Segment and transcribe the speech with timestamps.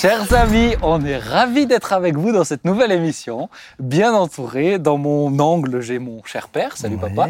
[0.00, 3.48] Chers amis, on est ravis d'être avec vous dans cette nouvelle émission,
[3.78, 4.78] bien entouré.
[4.78, 6.76] Dans mon angle, j'ai mon cher père.
[6.76, 7.08] Salut Ouais.
[7.14, 7.28] papa,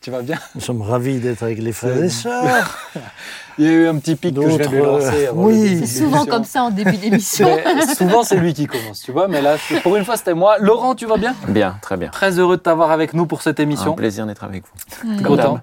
[0.00, 0.38] tu vas bien?
[0.54, 2.78] Nous sommes ravis d'être avec les frères et sœurs.
[3.58, 5.26] Il y a eu un petit pic que je vais lui D'autres, lancer.
[5.26, 5.80] euh, avant oui.
[5.80, 7.48] de C'est souvent comme ça en début d'émission.
[7.96, 9.28] Souvent, c'est lui qui commence, tu vois.
[9.28, 10.56] Mais là, pour une fois, c'était moi.
[10.58, 11.34] Laurent, tu vas bien?
[11.48, 12.08] Bien, très bien.
[12.08, 13.94] Très heureux de t'avoir avec nous pour cette Un émission.
[13.94, 15.22] plaisir d'être avec vous.
[15.22, 15.60] Content.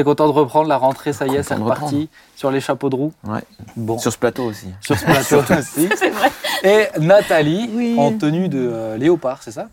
[0.00, 2.96] T'es content de reprendre la rentrée, ça y est, c'est reparti sur les chapeaux de
[2.96, 3.12] roue.
[3.22, 3.42] Ouais.
[3.76, 4.68] Bon, sur, Sur ce plateau aussi.
[4.80, 5.90] ce plateau aussi.
[5.94, 6.30] C'est vrai.
[6.64, 7.96] Et Nathalie, Oui.
[7.98, 9.68] en tenue de euh, léopard, c'est ça?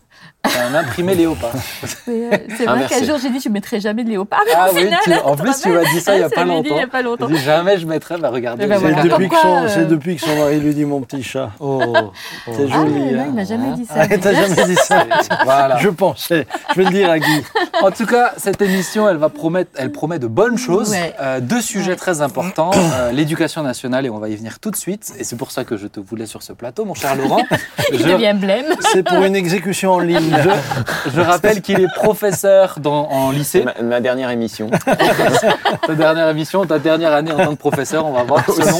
[0.58, 1.52] Un imprimé léopard.
[1.84, 4.40] C'est c'est vrai qu'un jour j'ai dit je mettrai jamais de léopard.
[4.56, 6.48] Ah oui, final, tu- en plus, tu m'as dit ça il y a pas dit
[6.50, 6.76] longtemps.
[6.76, 7.28] Y a pas longtemps.
[7.28, 8.64] Je dis jamais je mettrai, bah regardez.
[8.64, 9.02] Eh ben voilà.
[9.02, 11.00] C'est Comme depuis, que quoi, son, euh, c'est depuis que son mari lui dit mon
[11.00, 11.50] petit chat.
[11.60, 12.12] Oh, oh.
[12.46, 12.92] C'est Ah joli.
[12.92, 13.24] non, hein.
[13.28, 13.94] il m'a jamais dit ça.
[13.98, 15.06] Ah, T'as jamais dit ça
[15.44, 15.78] Voilà.
[15.78, 16.46] Je pensais.
[16.72, 17.42] Je vais le dire à Guy.
[17.82, 20.90] En tout cas, cette émission, elle va promettre, elle promet de bonnes choses.
[20.90, 21.14] Ouais.
[21.20, 21.96] Euh, deux sujets Ouais.
[21.96, 25.12] très importants euh, l'éducation nationale et on va y venir tout de suite.
[25.18, 27.42] Et c'est pour ça que je te voulais sur ce plateau, mon cher Laurent.
[27.92, 28.66] Il je, devient blême.
[28.92, 30.30] C'est pour une exécution en ligne.
[30.48, 33.64] Je- je rappelle qu'il est professeur dans, en lycée.
[33.64, 34.70] Ma, ma dernière émission.
[35.86, 38.78] Ta dernière émission, ta dernière année en tant que professeur, on va voir selon.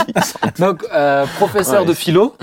[0.59, 1.87] Donc, euh, professeur Ouais.
[1.89, 2.37] de philo.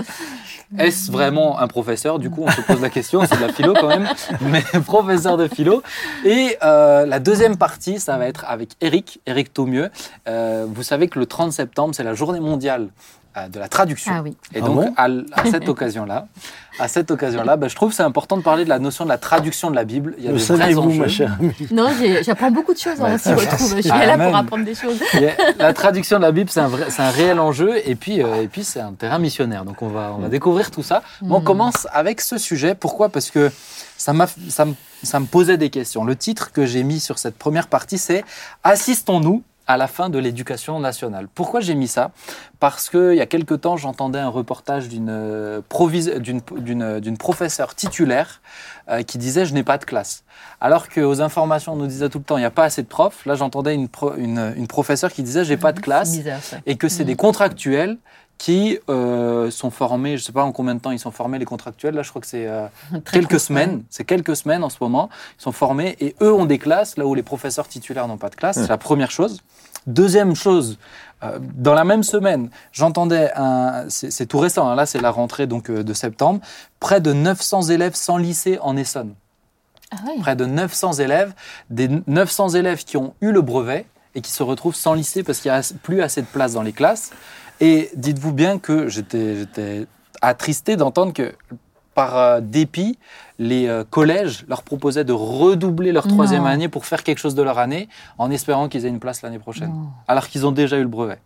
[0.78, 2.18] Est-ce vraiment un professeur?
[2.18, 4.08] Du coup, on se pose la question, c'est de la philo quand même,
[4.40, 5.80] mais professeur de philo.
[6.24, 9.90] Et euh, la deuxième partie, ça va être avec Eric, Eric Taumieux.
[10.28, 12.88] Euh, vous savez que le 30 septembre, c'est la journée mondiale
[13.48, 14.12] de la traduction.
[14.14, 14.36] Ah oui.
[14.54, 16.26] Et Ah donc, bon à, cette occasion-là,
[16.78, 19.10] à cette occasion-là, bah, je trouve que c'est important de parler de la notion de
[19.10, 20.14] la traduction de la Bible.
[20.18, 20.98] Il y a Le des enjeux.
[21.00, 21.52] ma chère amie?
[21.70, 21.88] Non,
[22.22, 23.00] j'apprends beaucoup de choses.
[23.00, 23.76] hein, on s'y retrouve.
[23.76, 24.28] Je suis Ah, là même.
[24.28, 24.98] pour apprendre des choses.
[25.58, 28.42] La traduction de la Bible, c'est un, vrai- c'est un réel enjeu, et puis, euh,
[28.42, 29.64] et puis c'est un terrain missionnaire.
[29.64, 31.02] Donc on va, on va découvrir tout ça.
[31.22, 31.44] Mais on Mm.
[31.44, 32.74] commence avec ce sujet.
[32.74, 33.08] Pourquoi?
[33.10, 33.50] Parce que
[33.96, 36.04] ça, m'a, ça, me, ça me posait des questions.
[36.04, 38.24] Le titre que j'ai mis sur cette première partie, c'est
[38.64, 41.26] Assistons-nous à la fin de l'éducation nationale.
[41.34, 42.12] Pourquoi j'ai mis ça?
[42.60, 45.60] Parce qu'il y a quelque temps, j'entendais un reportage d'une, euh,
[46.20, 48.40] d'une, d'une professeure titulaire
[48.88, 50.22] euh, qui disait «je n'ai pas de classe».
[50.60, 52.86] Alors qu'aux informations, on nous disait tout le temps «il n'y a pas assez de
[52.88, 53.24] profs».
[53.26, 56.58] Là, j'entendais une, pro- une, une professeure qui disait «j'ai pas de classe bizarre ça.
[56.66, 57.06] et que c'est Mhm.
[57.08, 57.98] des contractuels
[58.38, 61.38] qui euh, sont formés, je ne sais pas en combien de temps ils sont formés,
[61.38, 62.66] les contractuels, là je crois que c'est euh,
[63.12, 65.08] quelques court, semaines, c'est quelques semaines en ce moment,
[65.38, 68.28] ils sont formés et eux ont des classes, là où les professeurs titulaires n'ont pas
[68.28, 69.40] de classe, c'est la première chose.
[69.86, 70.78] Deuxième chose,
[71.22, 73.32] euh, dans la même semaine, j'entendais,
[73.88, 76.40] c'est tout récent, hein, là c'est la rentrée donc euh, de septembre,
[76.78, 79.14] près de 900 élèves sans lycée en Essonne
[79.92, 80.20] Ah oui.
[80.20, 81.32] près de 900 élèves,
[81.70, 85.40] des 900 élèves qui ont eu le brevet et qui se retrouvent sans lycée parce
[85.40, 87.12] qu'il n'y a plus assez de place dans les classes.
[87.60, 89.86] Et dites-vous bien que j'étais j'étais
[90.20, 91.34] attristé d'entendre que
[91.94, 92.98] par euh, dépit,
[93.38, 96.48] les euh, collèges leur proposaient de redoubler leur troisième Non.
[96.48, 99.38] année pour faire quelque chose de leur année en espérant qu'ils aient une place l'année
[99.38, 99.88] prochaine, Non.
[100.06, 101.18] alors qu'ils ont déjà eu le brevet.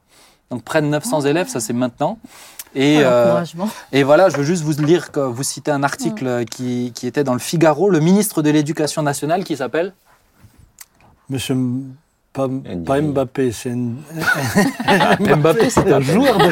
[0.50, 2.18] Donc près de 900 élèves, ça c'est maintenant.
[2.76, 3.44] Et, Oh, euh,
[3.90, 7.24] et voilà, je veux juste vous lire, que vous citer un article qui, qui était
[7.24, 9.92] dans le Figaro, le ministre de l'Éducation nationale qui s'appelle
[11.28, 11.56] Monsieur
[12.32, 12.46] pas,
[13.00, 13.96] Mbappé, c'est une-
[15.18, 16.44] Mbappé, c'est un joueur de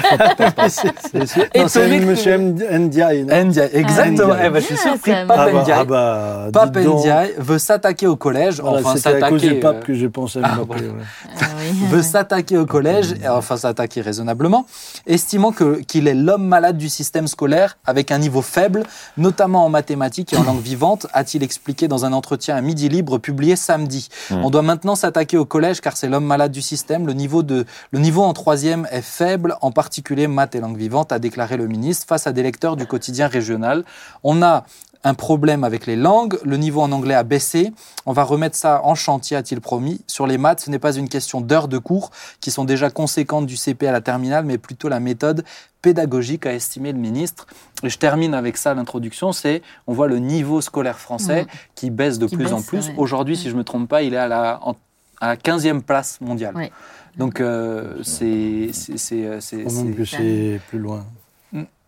[0.68, 3.24] c'est- c'est- Monsieur M- Ndiaye.
[3.24, 3.44] non?
[3.44, 3.70] Ndiaye.
[3.72, 4.34] Exactement.
[4.44, 5.10] Eh ben, je suis Ah, surpris.
[5.12, 5.78] ça Pape Ah bah, Ndiaye.
[5.80, 6.76] ah bah, Pape.
[6.78, 9.94] Ndiaye veut s'attaquer au collège, Voilà, enfin C'était à cause du s'attaquer, pape euh, que
[9.94, 10.66] j'ai pensé à ah, Mbappé.
[10.82, 10.86] bon.
[10.96, 11.04] ouais.
[11.40, 11.78] Ah oui.
[11.90, 14.66] veut s'attaquer au collège, et enfin s'attaquer raisonnablement,
[15.06, 18.82] estimant que qu'il est l'homme malade du système scolaire avec un niveau faible,
[19.16, 23.18] notamment en mathématiques et en langue vivante, a-t-il expliqué dans un entretien à Midi Libre
[23.18, 24.08] publié samedi.
[24.30, 24.44] Mm.
[24.44, 27.06] On doit maintenant s'attaquer au collège car c'est l'homme malade du système.
[27.06, 31.12] Le niveau de le niveau en troisième est faible, en particulier maths et langue vivante,
[31.12, 33.84] a déclaré le ministre face à des lecteurs du quotidien régional.
[34.24, 34.64] On a
[35.04, 37.72] un problème avec les langues, le niveau en anglais a baissé,
[38.04, 40.00] on va remettre ça en chantier, a-t-il promis.
[40.08, 43.46] Sur les maths, ce n'est pas une question d'heures de cours qui sont déjà conséquentes
[43.46, 45.44] du CP à la terminale, mais plutôt la méthode
[45.82, 47.46] pédagogique a estimé le ministre.
[47.84, 51.48] Et je termine avec ça l'introduction, c'est on voit le niveau scolaire français Mhm.
[51.76, 52.88] qui baisse de Qui plus en plus.
[52.88, 52.94] ouais.
[52.96, 54.74] Aujourd'hui, si je ne me trompe pas, il est à la, en-
[55.20, 56.54] à la 15e place mondiale.
[56.56, 56.70] Ouais.
[57.16, 58.70] Donc euh, c'est...
[58.72, 61.04] c'est- c'est- euh, c'est- Faut même c'est- que c'est plus loin.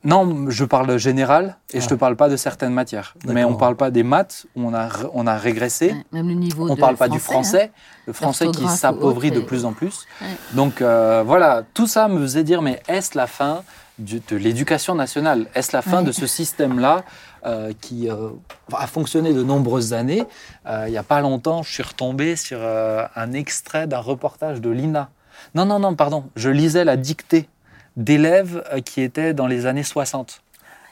[0.02, 1.88] non, je parle général et je Ah.
[1.90, 3.14] te parle pas de certaines matières.
[3.26, 5.88] Mais on parle pas des maths où on a, on a régressé.
[5.92, 7.20] Ouais, Même le niveau On de parle pas du hein.
[7.20, 7.70] français,
[8.06, 10.06] le français qui s'appauvrit de plus en plus.
[10.22, 10.26] Ouais.
[10.54, 13.62] Donc euh, voilà, tout ça me faisait dire, mais est-ce la fin
[13.98, 15.46] de l'éducation nationale?
[15.54, 16.04] Est-ce la fin Ouais.
[16.04, 17.04] de ce système-là?
[17.46, 18.30] Euh, qui euh,
[18.72, 20.24] a fonctionné de nombreuses années
[20.66, 24.60] Euh, Il n'y a pas longtemps, je suis retombé sur euh, un extrait d'un reportage
[24.60, 25.10] de l'INA.
[25.54, 27.48] Non, non, non, pardon, je lisais la dictée
[27.96, 30.42] d'élèves euh, qui étaient dans les années 60.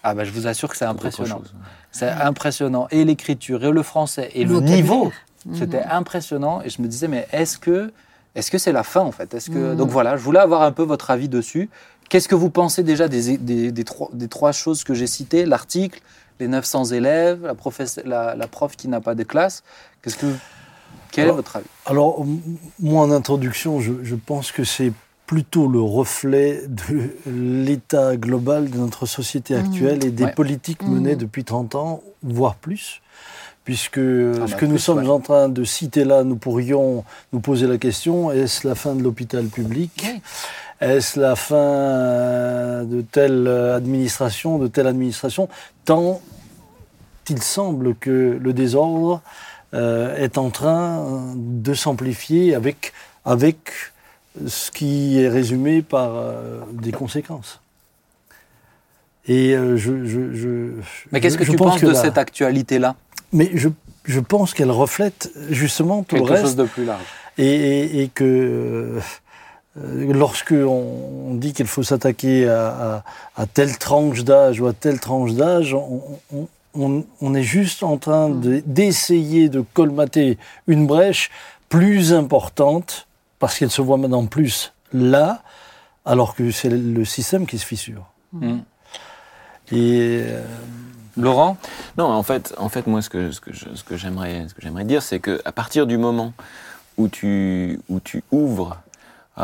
[0.02, 1.42] Ah bah, je vous assure que c'est impressionnant.
[1.90, 2.86] C'est impressionnant.
[2.90, 5.12] Et l'écriture, et le français, et le niveau.
[5.46, 5.54] Mhm.
[5.56, 6.62] C'était impressionnant.
[6.64, 7.92] Et je me disais, mais est-ce que
[8.34, 9.34] est-ce que c'est la fin en fait?
[9.34, 9.76] Est-ce que Mhm.
[9.76, 11.68] donc voilà, je voulais avoir un peu votre avis dessus.
[12.08, 15.44] Qu'est-ce que vous pensez déjà des, des, des trois, des trois choses que j'ai citées?
[15.44, 16.00] L'article,
[16.40, 19.62] les 900 élèves, la, professe- la, la prof qui n'a pas de classe.
[20.02, 20.26] Qu'est-ce que,
[21.10, 21.66] quel est Alors- votre avis?
[21.86, 22.40] Alors, m-
[22.80, 24.92] moi, en introduction, je, je pense que c'est
[25.26, 29.60] plutôt le reflet de l'état global de notre société Mhm.
[29.64, 30.32] actuelle et des Ouais.
[30.32, 31.18] politiques menées Mhm.
[31.18, 33.02] depuis 30 ans, voire plus.
[33.64, 35.08] Puisque bah, ce que nous plus, sommes ouais.
[35.08, 39.02] en train de citer là, nous pourrions nous poser la question, est-ce la fin de
[39.02, 39.90] l'hôpital public?
[40.04, 40.20] Oui.
[40.80, 45.48] Est-ce la fin de telle administration, de telle administration
[45.84, 46.20] Tant
[47.30, 49.20] il semble que le désordre
[49.74, 52.94] euh, est en train de s'amplifier avec,
[53.26, 53.58] avec
[54.46, 57.60] ce qui est résumé par euh, des conséquences.
[59.26, 60.70] Et euh, je, je, je-
[61.12, 62.94] Mais qu'est-ce que je tu pense penses de cette actualité-là?
[63.32, 63.68] Mais je,
[64.04, 67.02] je pense qu'elle reflète justement tout le Quelque reste chose de plus large.
[67.36, 68.98] et, et- et que
[69.76, 73.04] euh, lorsque on, on dit qu'il faut s'attaquer à, à-
[73.42, 76.02] à telle tranche d'âge ou à telle tranche d'âge, on,
[76.34, 81.30] on- on- on est juste en train de- d'essayer de colmater une brèche
[81.68, 83.06] plus importante
[83.38, 85.42] parce qu'elle se voit maintenant plus là,
[86.04, 88.04] alors que c'est le système qui se fissure.
[88.32, 88.58] Mm.
[89.70, 90.42] Et euh,
[91.18, 91.56] Laurent?
[91.96, 94.54] Non, en fait, en fait, moi, ce que, ce que, je- ce que j'aimerais, ce
[94.54, 96.32] que j'aimerais dire, c'est que à partir du moment
[96.96, 98.78] où tu, où tu ouvres
[99.38, 99.40] euh,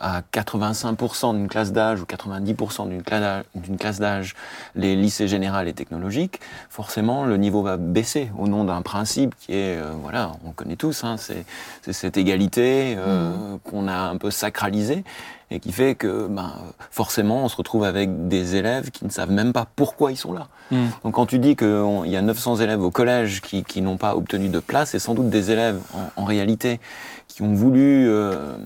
[0.00, 4.36] à 85% d'une classe d'âge ou 90% d'une classe d'âge- d'une classe d'âge
[4.76, 6.38] les lycées généraux et technologiques,
[6.70, 10.54] forcément le niveau va baisser au nom d'un principe qui est, euh, voilà, on le
[10.54, 11.44] connaît tous, hein, c'est
[11.82, 15.02] c'est cette égalité euh, qu'on a un peu sacralisée
[15.50, 16.52] et qui fait que ben,
[16.90, 20.32] forcément on se retrouve avec des élèves qui ne savent même pas pourquoi ils sont
[20.32, 20.48] là.
[20.70, 20.76] Mm.
[21.04, 24.16] Donc quand tu dis qu'il y a 900 élèves au collège qui, qui n'ont pas
[24.16, 26.80] obtenu de place, c'est sans doute des élèves en, en réalité
[27.28, 28.56] qui ont voulu, euh,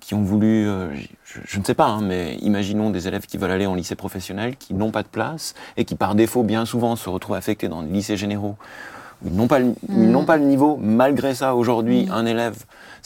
[0.00, 0.94] qui ont voulu, euh,
[1.24, 3.96] je, je ne sais pas, hein, mais imaginons des élèves qui veulent aller en lycée
[3.96, 7.66] professionnel, qui n'ont pas de place et qui par défaut bien souvent se retrouvent affectés
[7.68, 8.54] dans des lycées généraux.
[9.24, 10.78] où Ils n'ont pas, le- où ils n'ont pas le niveau.
[10.80, 12.56] Malgré ça, aujourd'hui, un élève,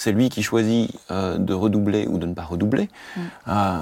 [0.01, 2.89] c'est lui qui choisit euh, de redoubler ou de ne pas redoubler.
[3.49, 3.79] Euh,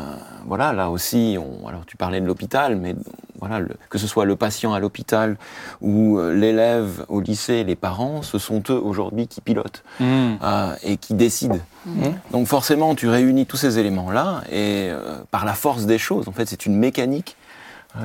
[0.47, 2.95] voilà, là aussi, on, alors tu parlais de l'hôpital, mais
[3.39, 5.37] voilà, le- que ce soit le patient à l'hôpital
[5.83, 10.05] ou euh, l'élève au lycée, les parents, ce sont eux aujourd'hui qui pilotent Mm.
[10.43, 11.59] euh, et qui décident.
[12.33, 16.33] Donc forcément, tu réunis tous ces éléments-là et euh, par la force des choses, en
[16.33, 17.37] fait, c'est une mécanique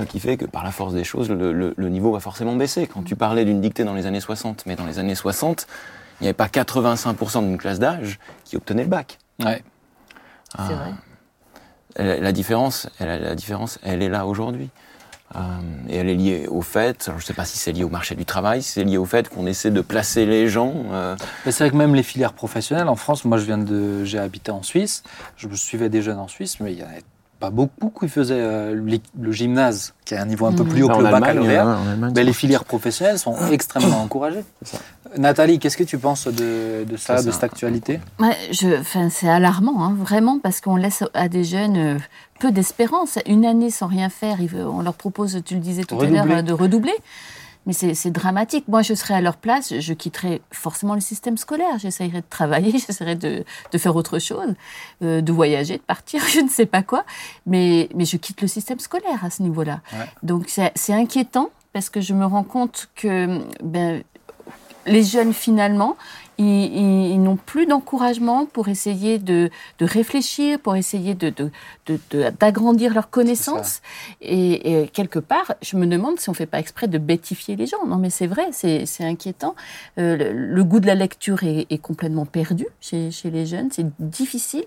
[0.10, 2.88] qui fait que par la force des choses, le, le- le niveau va forcément baisser.
[2.88, 5.68] Quand tu parlais d'une dictée dans les années 60, mais dans les années 60,
[6.22, 9.18] il n'y avait pas 85% d'une classe d'âge qui obtenait le bac.
[9.44, 9.64] Ouais.
[10.52, 10.64] C'est Ah.
[10.68, 10.92] vrai.
[11.96, 14.70] Elle- La différence, elle, la différence, elle est là aujourd'hui.
[15.36, 15.40] Euh,
[15.88, 17.90] et elle est liée au fait, alors je ne sais pas si c'est lié au
[17.90, 20.74] marché du travail, si c'est lié au fait qu'on essaie de placer les gens.
[20.92, 21.16] euh,
[21.46, 24.20] Mais c'est vrai que même les filières professionnelles en France, moi je viens de, j'ai
[24.20, 25.04] habité en Suisse,
[25.38, 27.04] je me suivais des jeunes en Suisse, mais il y en avait
[27.42, 30.70] pas beaucoup qui faisaient euh, le, le gymnase, qui est un niveau un peu Mhm.
[30.70, 31.66] plus haut que le baccalauréat.
[31.66, 34.46] hein, Ben, les beaucoup filières professionnelles sont extrêmement encouragées.
[34.62, 34.78] Ça.
[35.18, 38.00] Nathalie, qu'est-ce que tu penses de, de ça, Ça, de cette actualité?
[38.20, 38.38] Ouais,
[39.10, 41.98] c'est alarmant, hein, vraiment, parce qu'on laisse à des jeunes euh,
[42.40, 43.18] peu d'espérance.
[43.26, 46.26] Une année sans rien faire, ils on leur propose, tu le disais tout à l'heure,
[46.30, 46.94] euh, de redoubler.
[47.66, 48.68] Mais c'est dramatique.
[48.68, 51.78] Moi, je serais à leur place, je quitterais forcément le système scolaire.
[51.78, 54.54] J'essayerais de travailler, j'essaierais de, de faire autre chose,
[55.04, 57.06] euh, de voyager, de partir, je ne sais pas quoi.
[57.46, 59.82] Mais, mais je quitte le système scolaire à ce niveau-là.
[59.94, 60.06] Ouais.
[60.24, 64.04] Donc, c'est c'est inquiétant parce que je me rends compte que ben,
[64.86, 65.96] les jeunes, finalement,
[66.42, 71.52] ils, ils- ils n'ont plus d'encouragement pour essayer de, de réfléchir, pour essayer de, de-
[71.88, 73.82] de- d'agrandir leurs connaissances.
[74.22, 77.56] Et, et quelque part, je me demande si on ne fait pas exprès de bêtifier
[77.56, 77.86] les gens.
[77.86, 79.56] Non, mais c'est vrai, c'est, inquiétant.
[79.98, 83.70] Euh, le, le goût de la lecture est, est complètement perdu chez, chez les jeunes.
[83.72, 84.66] C'est difficile.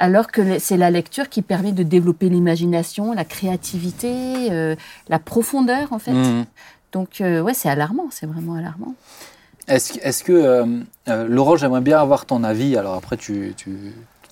[0.00, 4.12] Alors que c'est la lecture qui permet de développer l'imagination, la créativité,
[4.52, 4.76] euh,
[5.08, 6.12] la profondeur, en fait.
[6.12, 6.44] Mhm.
[6.92, 8.94] Donc, euh, ouais, c'est alarmant, c'est vraiment alarmant.
[9.68, 10.64] Est-ce que, euh,
[11.08, 12.76] euh, Laurent, j'aimerais bien avoir ton avis.
[12.76, 13.76] Alors après, tu, tu,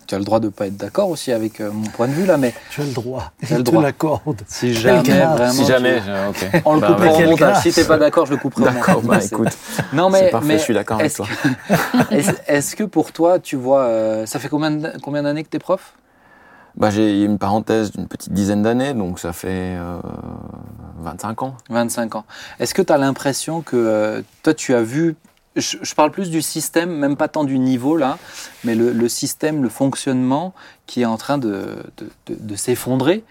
[0.06, 2.12] tu as le droit de ne pas être d'accord aussi avec euh, mon point de
[2.12, 3.32] vue là, mais tu as le droit.
[3.40, 3.82] Tu as le Je te droit.
[3.82, 4.42] l'accorde.
[4.46, 6.62] si jamais vraiment, Si jamais, ok.
[6.64, 7.50] on le Bah, coupera Quelle montage.
[7.52, 7.62] grâce.
[7.62, 9.08] Si t'es pas d'accord, je le couperai au D'accord, montage.
[9.08, 9.48] bah C'est- écoute,
[9.92, 11.26] Non mais, c'est parfait, mais je suis d'accord avec est-ce toi.
[12.08, 12.14] que-
[12.48, 15.92] Est-ce que pour toi, tu vois, euh, ça fait combien combien d'années que t'es prof?
[16.76, 19.98] Bah, j'ai une parenthèse d'une petite dizaine d'années, donc ça fait euh,
[20.98, 21.56] 25 ans.
[21.70, 22.24] 25 ans.
[22.60, 25.16] Est-ce que tu as l'impression que euh, toi, tu as vu,
[25.56, 28.18] je, parle plus du système, même pas tant du niveau là,
[28.64, 30.52] mais le, système, le fonctionnement
[30.84, 31.82] qui est en train de
[32.56, 33.24] s'effondrer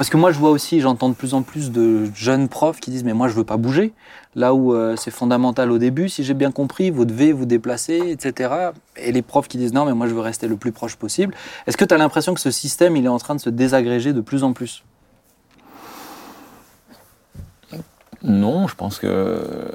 [0.00, 2.90] Parce que moi, je vois aussi, j'entends de plus en plus de jeunes profs qui
[2.90, 3.92] disent Mais moi, je veux pas bouger.
[4.34, 7.98] Là où euh, c'est fondamental au début, si j'ai bien compris, vous devez vous déplacer,
[8.08, 8.70] etc.
[8.96, 11.34] Et les profs qui disent Non, mais moi, je veux rester le plus proche possible.
[11.66, 14.14] Est-ce que tu as l'impression que ce système, il est en train de se désagréger
[14.14, 14.84] de plus en plus?
[18.22, 19.68] Non, je pense que euh,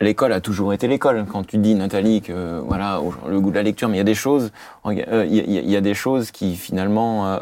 [0.00, 1.26] l'école a toujours été l'école.
[1.30, 4.04] Quand tu dis Nathalie que voilà le goût de la lecture, mais il y a
[4.04, 4.52] des choses,
[4.86, 7.38] euh, il y, des choses qui finalement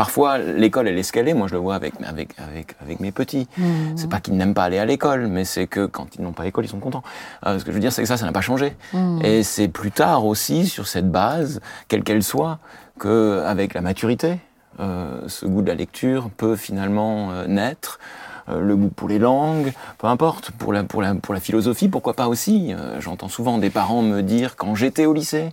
[0.00, 1.34] Parfois, l'école, elle est scalée.
[1.34, 3.46] Moi, je le vois avec, avec, avec, avec mes petits.
[3.58, 3.64] Mmh.
[3.96, 6.44] C'est pas qu'ils n'aiment pas aller à l'école, mais c'est que quand ils n'ont pas
[6.44, 7.02] l'école, ils sont contents.
[7.44, 8.74] Euh, ce que je veux dire, c'est que ça, ça n'a pas changé.
[8.94, 9.22] Mmh.
[9.22, 12.60] Et c'est plus tard aussi, sur cette base, quelle qu'elle soit,
[12.98, 14.38] qu'avec la maturité,
[14.80, 18.00] euh, ce goût de la lecture peut finalement euh, naître.
[18.48, 22.14] Le goût pour les langues, peu importe, pour la, pour la, pour la philosophie, pourquoi
[22.14, 22.72] pas aussi.
[22.72, 25.52] Euh, j'entends souvent des parents me dire, quand j'étais au lycée,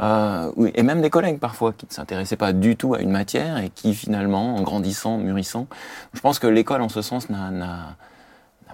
[0.00, 3.58] euh, et même des collègues parfois qui ne s'intéressaient pas du tout à une matière
[3.58, 5.66] et qui finalement, en grandissant, mûrissant,
[6.14, 7.96] je pense que l'école en ce sens n'a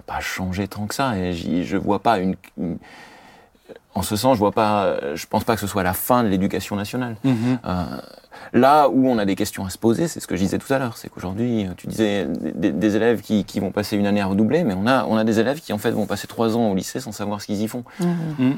[0.05, 1.17] pas changé tant que ça.
[1.17, 2.77] Et je vois pas une, une,
[3.95, 6.27] en ce sens, je vois pas, je pense pas que ce soit la fin de
[6.27, 7.15] l'éducation nationale.
[7.23, 7.33] Mmh.
[7.65, 7.83] Euh,
[8.53, 10.71] là où on a des questions à se poser, c'est ce que je disais tout
[10.73, 14.21] à l'heure, c'est qu'aujourd'hui, tu disais des, des élèves qui, qui, vont passer une année
[14.21, 16.57] à redoubler, mais on a, on a des élèves qui en fait vont passer trois
[16.57, 17.83] ans au lycée sans savoir ce qu'ils y font.
[17.99, 18.51] Mmh.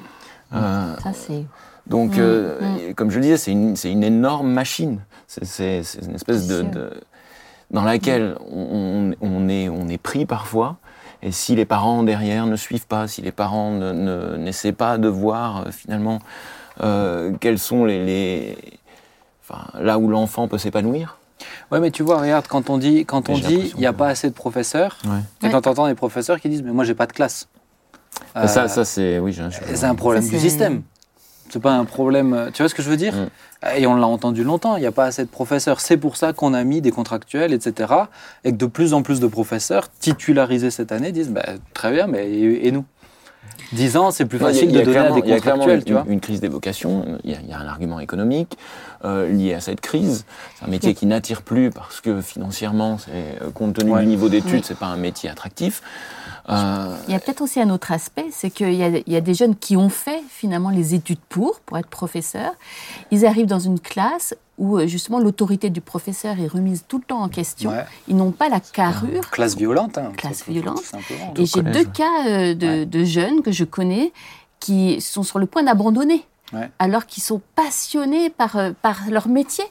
[0.53, 1.45] Euh, ça c'est
[1.89, 2.94] donc, Mmh, euh, mmh.
[2.96, 5.00] comme je le disais, c'est une, énorme machine.
[5.27, 6.65] C'est, une espèce de,
[7.72, 10.77] dans laquelle on, on est, on est pris parfois.
[11.24, 14.98] Et si les parents derrière ne suivent pas, si les parents ne, ne- n'essaient pas
[15.00, 16.20] de voir euh, finalement
[16.84, 18.58] euh, quels sont les, les-
[19.44, 21.17] enfin, là où l'enfant peut s'épanouir.
[21.72, 23.98] Ouais, mais tu vois, regarde, quand on dit, quand on dit, il n'y a que-
[23.98, 25.12] pas assez de professeurs, Ouais.
[25.41, 25.51] et Ouais.
[25.51, 27.48] quand on entend des professeurs qui disent, mais moi, j'ai pas de classe.
[28.36, 29.38] Euh, ça, ça c'est oui.
[29.74, 30.84] c'est un problème Ça, du système.
[31.50, 32.34] C'est pas un problème.
[32.34, 33.27] euh, Tu vois ce que je veux dire Mm.
[33.75, 34.75] Et on l'a entendu longtemps.
[34.77, 35.80] Il n'y a pas assez de professeurs.
[35.82, 37.92] C'est pour ça qu'on a mis des contractuels, etc.
[38.44, 42.06] Et que de plus en plus de professeurs titularisés cette année disent, bah, très bien,
[42.06, 42.86] mais et, et nous?
[43.74, 45.79] 10 ans, c'est plus facile a de donner à des il y a clairement contractuels,
[45.79, 46.03] une, tu vois.
[46.07, 47.05] une- une crise des vocations.
[47.24, 48.57] Il y, a, il y a un argument économique
[49.05, 50.25] euh, lié à cette crise.
[50.57, 54.01] C'est un métier qui n'attire plus parce que financièrement, c'est euh, compte tenu Ouais.
[54.01, 54.62] du niveau d'études, Oui.
[54.63, 55.81] c'est pas un métier attractif.
[56.50, 59.33] Euh, Il y a peut-être aussi un autre aspect, c'est qu'il y, y a des
[59.33, 62.53] jeunes qui ont fait finalement les études pour, pour être professeurs.
[63.12, 67.03] Ils arrivent dans une classe où euh, justement l'autorité du professeur est remise tout le
[67.03, 67.69] temps en question.
[67.71, 67.85] Ouais.
[68.07, 69.29] Ils n'ont pas la carrure.
[69.29, 69.97] Classe violente.
[69.97, 70.81] Hein, Classe violente.
[71.37, 72.85] Et j'ai deux cas euh, de, Ouais.
[72.85, 74.11] de jeunes que je connais
[74.59, 76.69] qui sont sur le point d'abandonner, Ouais.
[76.79, 79.65] alors qu'ils sont passionnés par, euh, par leur métier.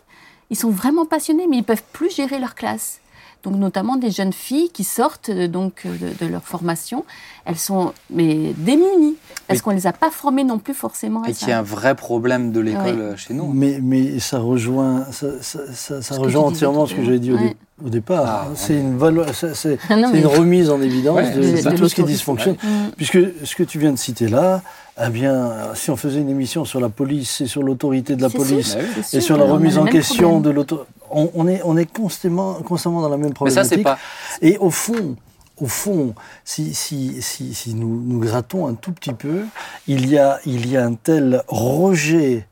[0.51, 3.01] Ils sont vraiment passionnés, mais ils peuvent plus gérer leur classe.
[3.47, 7.05] Donc notamment des jeunes filles qui sortent euh, donc euh, de, de leur formation,
[7.45, 9.15] elles sont mais démunies
[9.47, 11.39] parce qu'on les a pas formées non plus forcément à Et ça.
[11.39, 13.47] qu'il y a un vrai problème de l'école chez nous.
[13.55, 17.21] Mais, mais ça rejoint, ça, ça, ça- ça Ce que rejoint entièrement ce que j'avais
[17.21, 17.57] dit au, dé- Ouais.
[17.85, 18.25] au départ.
[18.27, 21.89] Ah, c'est une, valeur, ça- c'est, non, c'est une remise en évidence Ouais, de, tout
[21.89, 22.57] ce qui dysfonctionne.
[22.61, 22.91] Mm.
[22.97, 24.63] Puisque ce que tu viens de citer là,
[25.01, 28.31] eh bien, si on faisait une émission sur la police et sur l'autorité de la
[28.31, 30.43] C'est police sûr, Bah et sûr, sur la remise en question problème.
[30.43, 33.79] de l'autorité, on, on est, on est constamment, constamment dans la même Mais ça, c'est
[33.83, 33.85] problématique.
[33.85, 33.99] pas.
[34.43, 35.17] Et au fond,
[35.59, 39.45] au fond, si, si, si, si nous, nous grattons un tout petit peu,
[39.87, 42.47] il y a, il y a un tel rejet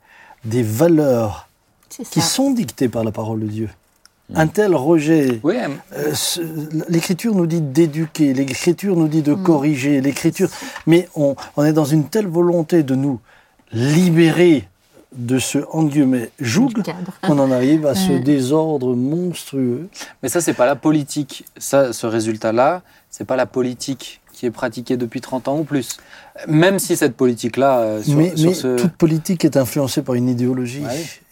[0.45, 1.49] des valeurs
[2.11, 3.69] qui sont dictées par la parole de Dieu.
[4.35, 5.39] Un tel rejet.
[5.43, 5.57] Oui,
[5.99, 6.13] euh,
[6.89, 9.43] L'écriture nous dit d'éduquer, l'écriture nous dit de Mm.
[9.43, 10.49] corriger, l'écriture.
[10.87, 13.21] Mais on, on est dans une telle volonté de nous
[13.71, 14.67] libérer
[15.15, 16.71] de ce, en guillemets, joug,
[17.23, 19.89] qu'on en arrive à ce désordre monstrueux.
[20.23, 21.45] Mais ça, c'est pas la politique.
[21.57, 25.99] Ça, ce résultat-là, c'est pas la politique qui est pratiquée depuis 30 ans ou plus.
[26.49, 28.77] Même si cette politique-là, euh, sur, mais sur mais ce...
[28.77, 30.83] toute politique est influencée par une idéologie.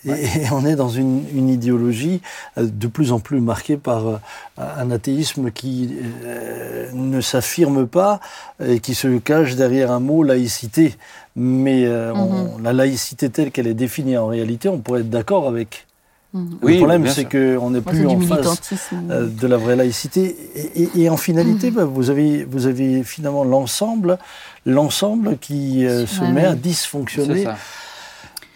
[0.05, 2.23] Ouais, Et, et on est dans une, une idéologie
[2.57, 4.17] euh, de plus en plus marquée par euh,
[4.59, 8.21] un athéisme qui euh, ne s'affirme pas
[8.65, 10.95] et qui se cache derrière un mot laïcité.
[11.37, 15.49] Mais euh, on- la laïcité telle qu'elle est définie en réalité, on pourrait être d'accord
[15.49, 15.87] avec.
[16.35, 16.59] Mhm.
[16.63, 18.97] Le problème, c'est qu'on n'est plus en phase militantisme.
[19.11, 20.35] euh, de la vraie laïcité.
[20.55, 21.77] Et, et- et en finalité, Mhm.
[21.77, 24.19] bah, vous, avez, vous avez finalement l'ensemble,
[24.65, 27.57] l'ensemble qui euh, se Ouais, met à C'est dysfonctionner ça.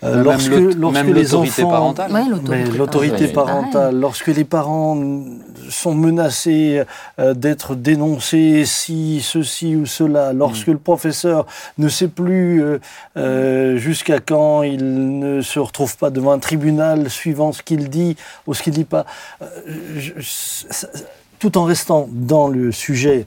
[0.05, 2.13] Euh, Même lorsque, lorsque même les l'autorité enfants, parentale.
[2.13, 3.33] Ouais, l'autorité parentale.
[3.73, 4.99] parentale, lorsque les parents
[5.71, 6.83] sont menacés
[7.19, 11.47] euh, d'être dénoncés si ceci ou cela, lorsque le professeur
[11.79, 12.79] ne sait plus euh,
[13.17, 18.17] euh, jusqu'à quand il ne se retrouve pas devant un tribunal suivant ce qu'il dit
[18.47, 19.07] ou ce qu'il dit pas,
[19.43, 19.47] euh,
[19.97, 20.23] je- je-
[20.71, 20.89] ça-
[21.39, 23.27] tout en restant dans le sujet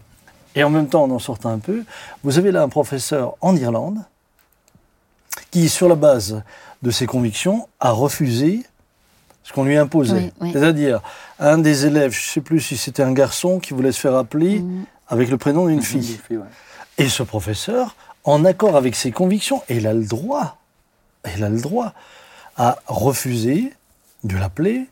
[0.55, 1.83] et en même temps en en sortant un peu,
[2.23, 3.97] vous avez là un professeur en Irlande
[5.51, 6.41] qui, sur la base
[6.81, 8.63] de ses convictions, a refusé
[9.43, 10.13] ce qu'on lui imposait.
[10.13, 10.49] Oui, oui.
[10.53, 11.01] C'est-à-dire,
[11.39, 14.15] un des élèves, je ne sais plus si c'était un garçon qui voulait se faire
[14.15, 14.85] appeler Mhm.
[15.07, 16.19] avec le prénom d'une Une fille.
[16.27, 16.45] fille, ouais.
[16.97, 20.57] Et ce professeur, en accord avec ses convictions, et il a le droit,
[21.35, 21.93] il a le droit,
[22.57, 23.73] à refuser
[24.23, 24.87] de l'appeler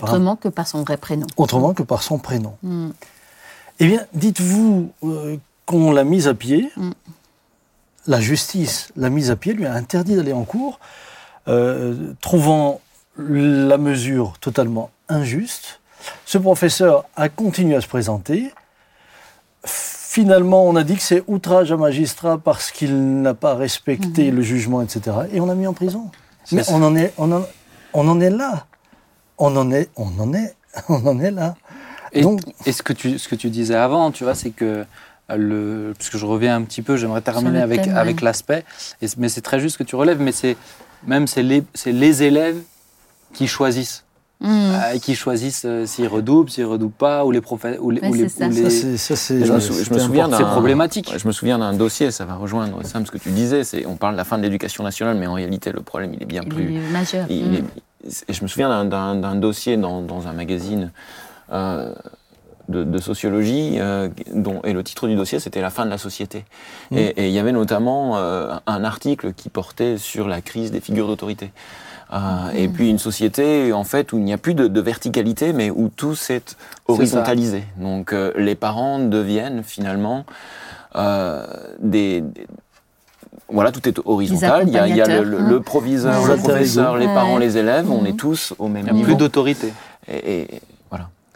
[0.00, 1.26] un- Autrement que par son vrai prénom.
[1.36, 2.56] autrement que par son prénom.
[2.62, 2.90] Mm.
[3.78, 6.90] Eh bien, dites-vous euh, qu'on l'a mise à pied, Mm.
[8.06, 10.78] La justice l'a mise à pied, lui a interdit d'aller en cours,
[11.48, 12.80] euh, trouvant
[13.18, 15.80] la mesure totalement injuste.
[16.24, 18.52] Ce professeur a continué à se présenter.
[19.64, 24.42] Finalement, on a dit que c'est outrage à magistrat parce qu'il n'a pas respecté le
[24.42, 25.16] jugement, etc.
[25.32, 26.10] Et on l'a mis en prison.
[26.52, 27.42] Mais on en est, on en,
[27.92, 28.66] on en est là.
[29.38, 30.54] On en est, on en est,
[30.88, 31.54] on en est là.
[32.12, 34.86] Et, Donc- et ce, que tu, ce que tu disais avant, tu vois, c'est que
[35.34, 38.24] le, parce que je reviens un petit peu, j'aimerais terminer avec, thème, avec ouais.
[38.24, 38.64] l'aspect,
[39.18, 40.56] mais c'est très juste ce que tu relèves, mais c'est
[41.06, 42.58] même c'est les, c'est les élèves
[43.34, 44.02] qui choisissent,
[44.38, 44.48] Mm.
[44.50, 48.08] euh, qui choisissent euh, s'ils redoublent, s'ils redoublent pas, ou les professeurs, ou les, Ouais,
[48.10, 48.46] ou les- c'est ça.
[48.46, 48.70] ou les-
[49.46, 51.10] Je me, sou- je me c'était souviens c'est problématique.
[51.16, 53.64] Je me souviens d'un dossier, ça va rejoindre Sam ce que tu disais.
[53.64, 56.22] C'est, on parle de la fin de l'éducation nationale, mais en réalité, le problème, il
[56.22, 56.74] est bien Il plus.
[56.76, 57.26] est majeur.
[57.30, 57.54] il Mm.
[57.54, 60.92] est- et je me souviens d'un, d'un- d'un dossier dans, dans un magazine
[61.52, 61.94] euh,
[62.68, 65.98] de, de sociologie, euh, dont, et le titre du dossier, c'était La fin de la
[65.98, 66.44] société.
[66.90, 66.96] Mmh.
[66.98, 71.06] Et, il y avait notamment euh, un article qui portait sur la crise des figures
[71.06, 71.52] d'autorité.
[72.12, 75.52] Euh, Et puis une société, en fait, où il n'y a plus de, de verticalité,
[75.52, 76.42] mais où tout s'est
[76.86, 77.64] horizontalisé.
[77.78, 80.24] Donc euh, les parents deviennent finalement
[80.94, 81.44] euh,
[81.80, 82.46] des, des-
[83.48, 84.64] Voilà, tout est horizontal.
[84.68, 87.14] Il y a, il y a le, le- le proviseur, le professeur, les Ouais.
[87.14, 87.90] parents, les élèves.
[87.90, 89.06] On est tous au même Il n'y a niveau.
[89.06, 89.72] plus d'autorité.
[90.08, 90.60] Et, et voilà.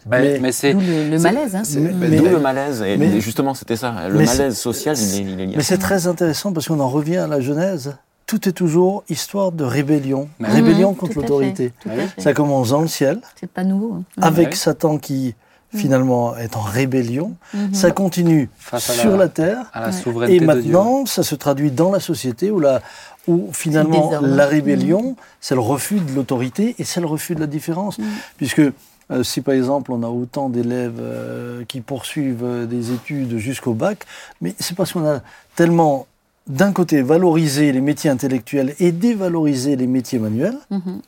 [0.09, 1.57] Mais, Mais- mais c'est D'où le, le malaise.
[1.57, 1.63] Hein.
[1.65, 2.83] c'est- Mais- D'où le malaise.
[2.83, 3.95] Et, mais- justement, c'était ça.
[4.09, 5.55] Le mais malaise social, il est, il est lié.
[5.57, 7.97] Mais c'est très intéressant parce qu'on en revient à la Genèse.
[8.27, 10.29] Tout est toujours histoire de rébellion.
[10.39, 11.73] Mais- rébellion Mhm, contre l'autorité.
[12.19, 13.95] Ça commence dans le ciel, C'est pas nouveau.
[13.99, 14.03] hein.
[14.23, 14.55] avec Ouais.
[14.55, 15.35] Satan qui,
[15.75, 17.35] finalement, est en rébellion.
[17.55, 17.75] Mhm.
[17.75, 19.67] Ça continue face sur la, la terre.
[19.73, 20.47] à la souveraineté Et de Dieu.
[20.73, 22.81] maintenant, ça se traduit dans la société où, la,
[23.27, 27.47] où finalement la rébellion, c'est le refus de l'autorité et c'est le refus de la
[27.49, 27.99] différence.
[27.99, 28.05] Mm.
[28.37, 28.63] Puisque
[29.11, 33.75] euh, si par exemple on a autant d'élèves euh, qui poursuivent euh, des études jusqu'au
[33.75, 34.05] bac,
[34.41, 35.21] mais c'est parce qu'on a
[35.57, 36.07] tellement
[36.47, 41.01] d'un côté valorisé les métiers intellectuels et dévalorisé les métiers manuels Mhm.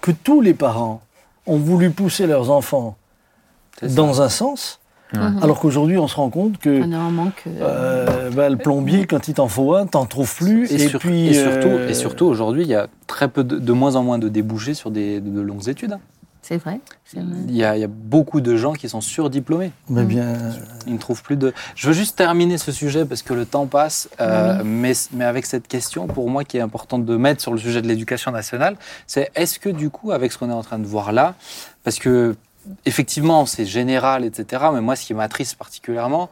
[0.00, 1.02] que tous les parents
[1.46, 2.96] ont voulu pousser leurs enfants
[3.80, 3.86] ça.
[3.88, 4.80] dans un sens,
[5.12, 5.38] Mhm.
[5.42, 7.44] alors qu'aujourd'hui on se rend compte que manque.
[7.46, 10.70] euh, euh, bah, le plombier, quand il t'en faut un, t'en trouves plus.
[10.72, 13.44] Et, Et, sur- puis, et surtout, euh, et surtout aujourd'hui, il y a très peu
[13.44, 15.98] de, de moins en moins de débouchés sur des, de, longues études.
[16.46, 16.78] C'est vrai.
[17.12, 19.72] Il y, a, il y a beaucoup de gens qui sont surdiplômés.
[19.88, 20.04] Mm.
[20.04, 20.34] bien,
[20.86, 21.52] Ils ne trouvent plus de.
[21.74, 25.44] Je veux juste terminer ce sujet parce que le temps passe, euh, mais, mais avec
[25.44, 28.76] cette question, pour moi, qui est importante de mettre sur le sujet de l'éducation nationale,
[29.08, 31.34] c'est est-ce que du coup, avec ce qu'on est en train de voir là,
[31.82, 32.36] parce que
[32.84, 34.66] effectivement, c'est général, etc.
[34.72, 36.30] Mais moi, ce qui m'attriste particulièrement,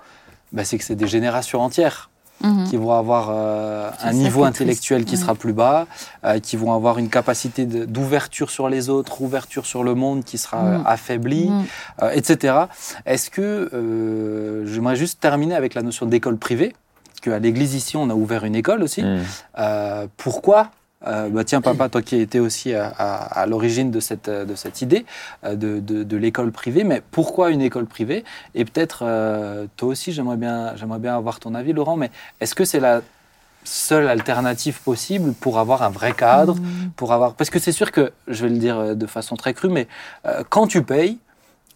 [0.52, 2.08] bah, c'est que c'est des générations entières
[2.44, 2.64] Mhm.
[2.68, 5.22] qui vont avoir euh, un niveau intellectuel triste, qui ouais.
[5.22, 5.86] sera plus bas,
[6.24, 10.36] euh, qui vont avoir une capacité d'ouverture sur les autres, ouverture sur le monde qui
[10.38, 10.86] sera euh, Mm.
[10.86, 11.64] affaiblie, Mhm.
[12.02, 12.54] euh, etc.
[13.06, 16.74] Est-ce que euh, j'aimerais juste terminer avec la notion d'école privée,
[17.22, 19.02] qu'à l'église ici on a ouvert une école aussi.
[19.02, 19.20] Mm.
[19.58, 20.70] Euh, pourquoi
[21.06, 24.44] euh, bah tiens papa, toi qui étais aussi à, à- à l'origine de cette, euh,
[24.44, 25.04] de cette idée
[25.44, 28.24] euh, de, de- de l'école privée, mais pourquoi une école privée?
[28.54, 32.54] Et peut-être euh, toi aussi, j'aimerais bien, j'aimerais bien avoir ton avis, Laurent, mais est-ce
[32.54, 33.02] que c'est la
[33.64, 36.90] seule alternative possible pour avoir un vrai cadre, Mhm.
[36.96, 39.70] pour avoir parce que c'est sûr que je vais le dire de façon très crue,
[39.70, 39.88] mais
[40.26, 41.18] euh, quand tu payes,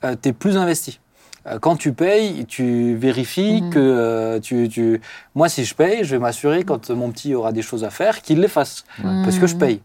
[0.03, 1.01] tu es plus investi.
[1.49, 3.71] Euh, Quand tu payes, tu vérifies Mhm.
[3.71, 5.01] que euh, tu, tu-
[5.35, 8.23] Moi, si je paye, je vais m'assurer quand mon petit aura des choses à faire
[8.23, 8.85] qu'il les fasse
[9.25, 9.61] parce que je Mhm.
[9.61, 9.81] paye.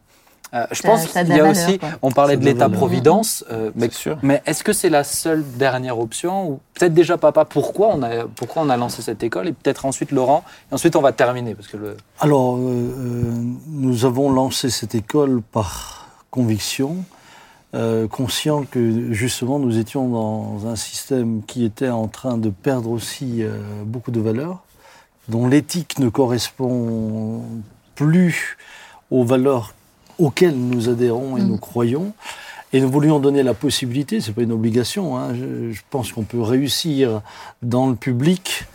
[0.56, 1.80] Euh, je Ça- pense qu'il y a aussi.
[1.80, 1.89] quoi.
[2.04, 2.78] On parlait de de la l'État valeur.
[2.78, 4.19] providence, euh, mais, sûr.
[4.21, 8.26] mais est-ce que c'est la seule dernière option ou peut-être déjà papa pourquoi on a
[8.36, 11.56] pourquoi on a lancé cette école et peut-être ensuite Laurent et ensuite on va terminer
[11.56, 12.62] parce que le alors, euh,
[13.67, 16.97] nous avons lancé cette école par conviction,
[17.76, 22.92] euh, conscient que justement nous étions dans un système qui était en train de perdre
[22.92, 24.64] aussi euh, beaucoup de valeurs,
[25.28, 27.42] dont l'éthique ne correspond
[27.96, 28.58] plus
[29.10, 29.74] aux valeurs
[30.20, 32.14] auxquelles nous adhérons et nous croyons.
[32.74, 36.24] Et nous voulions donner la possibilité, c'est pas une obligation, hein, je, je pense qu'on
[36.24, 37.22] peut réussir
[37.62, 38.66] dans le public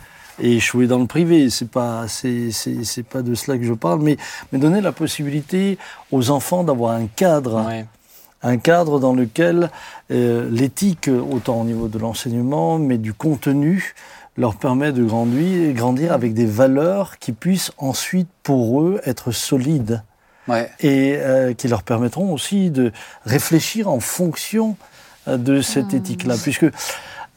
[0.41, 1.51] et échouer dans le privé.
[1.51, 4.17] C'est pas, c'est, c'est, c'est pas de cela que je parle, mais,
[4.53, 5.79] mais donner la possibilité
[6.13, 7.87] aux enfants d'avoir un cadre, ouais.
[8.43, 9.71] Un cadre dans lequel
[10.11, 13.95] euh, l'éthique, autant au niveau de l'enseignement, mais du contenu,
[14.37, 20.03] leur permet de grandir, grandir avec des valeurs qui puissent ensuite, pour eux, être solides.
[20.47, 20.71] Ouais.
[20.81, 22.91] et euh, qui leur permettront aussi de
[23.27, 24.77] réfléchir en fonction
[25.27, 26.37] euh, de cette éthique-là.
[26.43, 26.65] Puisque,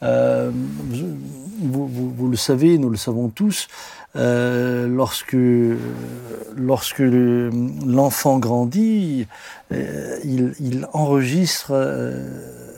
[0.02, 3.68] euh, vous, vous- vous le savez, nous le savons tous,
[4.16, 5.36] euh, lorsque,
[6.56, 7.50] lorsque le-
[7.86, 9.26] l'enfant grandit,
[9.72, 12.28] euh, il, il enregistre euh,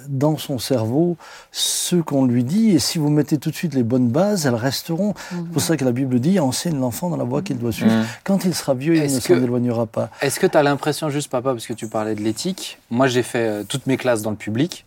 [0.08, 1.16] dans son cerveau
[1.50, 4.54] ce qu'on lui dit, et si vous mettez tout de suite les bonnes bases, elles
[4.54, 5.14] resteront.
[5.30, 7.90] C'est pour ça que la Bible dit, enseigne l'enfant dans la voie qu'il doit suivre.
[7.92, 8.04] Mhm.
[8.22, 10.10] Quand il sera vieux, il ne s'en éloignera pas.
[10.20, 13.22] Est-ce que tu as l'impression, juste papa, parce que tu parlais de l'éthique, moi j'ai
[13.22, 14.84] fait euh, toutes mes classes dans le public,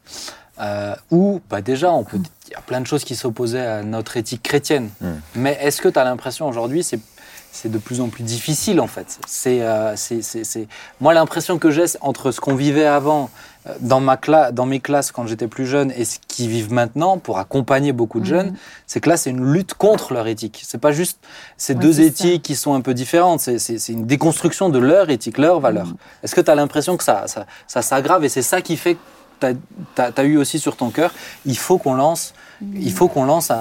[0.60, 2.18] euh, où bah, déjà on peut,
[2.48, 4.90] il y a plein de choses qui s'opposaient à notre éthique chrétienne.
[5.02, 5.08] Mm.
[5.36, 7.00] Mais est-ce que tu as l'impression aujourd'hui, c'est
[7.50, 9.18] c'est de plus en plus difficile en fait?
[9.26, 10.68] C'est, euh, c'est, c'est- c'est-
[11.00, 13.32] Moi l'impression que j'ai c'est entre ce qu'on vivait avant
[13.68, 16.72] euh, dans, ma cla- dans mes classes quand j'étais plus jeune et ce qu'ils vivent
[16.72, 18.30] maintenant pour accompagner beaucoup de Mhm.
[18.30, 20.62] jeunes, c'est que là c'est une lutte contre leur éthique.
[20.68, 21.18] C'est pas juste
[21.58, 22.02] ces Ouais, deux ça.
[22.04, 25.60] éthiques qui sont un peu différentes, c'est, c'est- c'est une déconstruction de leur éthique, leurs
[25.60, 25.88] valeurs.
[25.88, 25.96] Mhm.
[26.24, 28.98] Est-ce que tu as l'impression que ça, ça, ça s'aggrave et c'est ça qui fait
[29.40, 31.14] tu as, eu aussi sur ton cœur,
[31.46, 32.34] il faut qu'on lance,
[32.74, 33.52] il faut qu'on lance,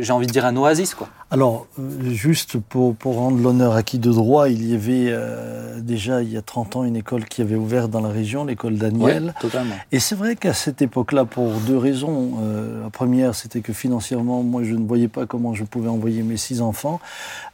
[0.00, 1.08] j'ai envie de dire un oasis quoi.
[1.30, 6.22] Alors, euh, juste pour, pour rendre l'honneur acquis de droit, il y avait euh, déjà,
[6.22, 9.32] il y a 30 ans, une école qui avait ouvert dans la région, l'école Daniel.
[9.40, 9.74] totalement.
[9.92, 12.32] Et c'est vrai qu'à cette époque-là, pour deux raisons.
[12.42, 16.22] Euh, la première, c'était que financièrement, moi, je ne voyais pas comment je pouvais envoyer
[16.22, 17.00] mes six enfants.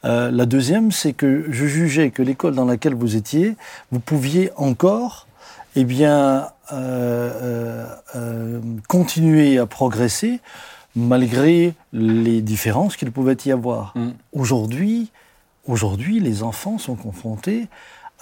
[0.03, 3.55] Euh, la deuxième, c'est que je jugeais que l'école dans laquelle vous étiez,
[3.91, 5.27] vous pouviez encore,
[5.77, 10.39] eh bien, euh, euh, euh, continuer à progresser
[10.95, 13.93] malgré les différences qu'il pouvait y avoir.
[13.95, 14.09] Mm.
[14.33, 15.11] Aujourd'hui,
[15.67, 17.67] aujourd'hui, les enfants sont confrontés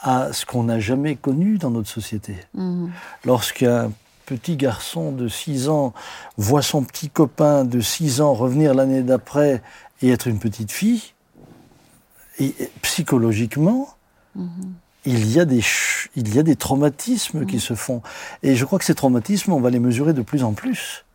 [0.01, 2.36] à ce qu'on n'a jamais connu dans notre société.
[2.53, 2.91] Mhm.
[3.25, 3.91] Lorsqu'un
[4.25, 5.93] petit garçon de 6 ans
[6.38, 9.63] voit son petit copain de 6 ans revenir l'année d'après
[10.01, 11.13] et être une petite fille,
[12.39, 13.89] et psychologiquement,
[15.10, 15.62] il, y a des
[16.15, 18.02] il y a des traumatismes qui se font.
[18.43, 21.06] Et je crois que ces traumatismes, on va les mesurer de plus en plus.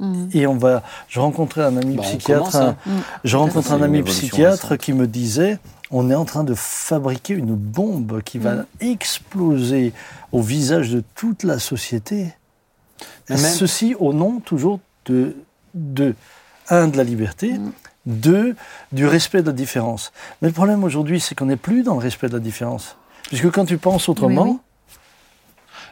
[0.00, 0.30] Mhm.
[0.32, 0.82] Et on va.
[1.08, 2.56] Je rencontrais un ami Bah, psychiatre.
[2.56, 2.76] hein.
[2.86, 2.90] un-
[3.24, 4.78] je rencontre un ami psychiatre récente.
[4.78, 5.58] qui me disait
[5.90, 9.92] on est en train de fabriquer une bombe qui va exploser
[10.32, 12.32] au visage de toute la société.
[13.28, 15.36] Même- Ceci au nom toujours de,
[15.74, 16.14] de
[16.70, 17.54] un, de la liberté,
[18.06, 18.56] deux,
[18.92, 20.12] du respect de la différence.
[20.40, 22.96] Mais le problème aujourd'hui, c'est qu'on n'est plus dans le respect de la différence.
[23.28, 24.58] Puisque quand tu penses autrement, Oui, oui.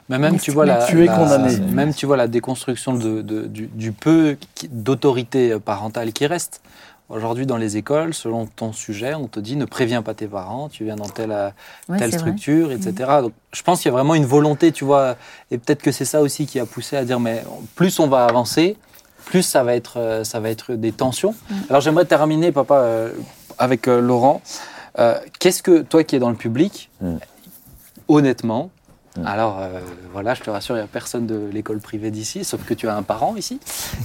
[0.09, 1.57] Mais même tu vois la, tu es la- condamné.
[1.73, 4.37] Même tu vois la déconstruction de, de- du, du peu
[4.71, 6.61] d'autorité parentale qui reste.
[7.09, 10.69] Aujourd'hui, dans les écoles, selon ton sujet, on te dit ne préviens pas tes parents,
[10.69, 11.31] tu viens dans telle,
[11.88, 12.19] Ouais, telle vrai.
[12.19, 13.21] structure, etc.
[13.23, 15.16] Donc, je pense qu'il y a vraiment une volonté, tu vois,
[15.51, 17.43] et peut-être que c'est ça aussi qui a poussé à dire, mais
[17.75, 18.77] plus on va avancer,
[19.25, 21.35] plus ça va être, euh, ça va être des tensions.
[21.69, 23.12] Alors j'aimerais terminer, papa, euh,
[23.59, 24.40] avec euh, Laurent.
[24.98, 27.16] Euh, Qu'est-ce que, toi qui es dans le public, Mm.
[28.09, 28.70] honnêtement,
[29.16, 29.26] Mm.
[29.26, 29.81] alors euh,
[30.12, 32.88] voilà, je te rassure, il n'y a personne de l'école privée d'ici, sauf que tu
[32.88, 33.59] as un parent ici,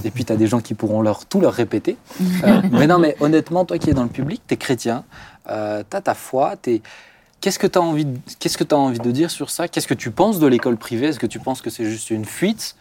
[0.04, 1.96] et puis tu as des gens qui pourront leur, tout leur répéter.
[2.44, 5.04] Euh, mais non, mais honnêtement, toi qui es dans le public, tu es chrétien,
[5.48, 6.82] euh, tu as ta foi, t'es-
[7.40, 9.68] Qu'est-ce que tu as, envie de- qu'est-ce que as envie de dire sur ça?
[9.68, 11.08] Qu'est-ce que tu penses de l'école privée?
[11.08, 12.74] Est-ce que tu penses que c'est juste une fuite?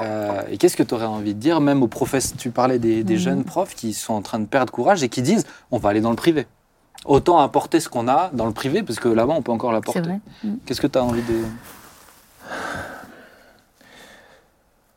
[0.00, 1.60] Euh, Et qu'est-ce que tu aurais envie de dire?
[1.60, 3.20] Même aux professeurs, tu parlais des, des Mhm.
[3.20, 6.00] jeunes profs qui sont en train de perdre courage et qui disent on va aller
[6.00, 6.46] dans le privé.
[7.04, 10.10] Autant apporter ce qu'on a dans le privé, parce que là-bas, on peut encore l'apporter.
[10.42, 10.58] Mhm.
[10.66, 11.44] Qu'est-ce que tu as envie de.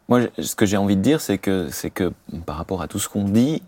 [0.09, 2.11] Moi, ce que j'ai envie de dire, c'est que, c'est que
[2.45, 3.61] par rapport à tout ce qu'on dit,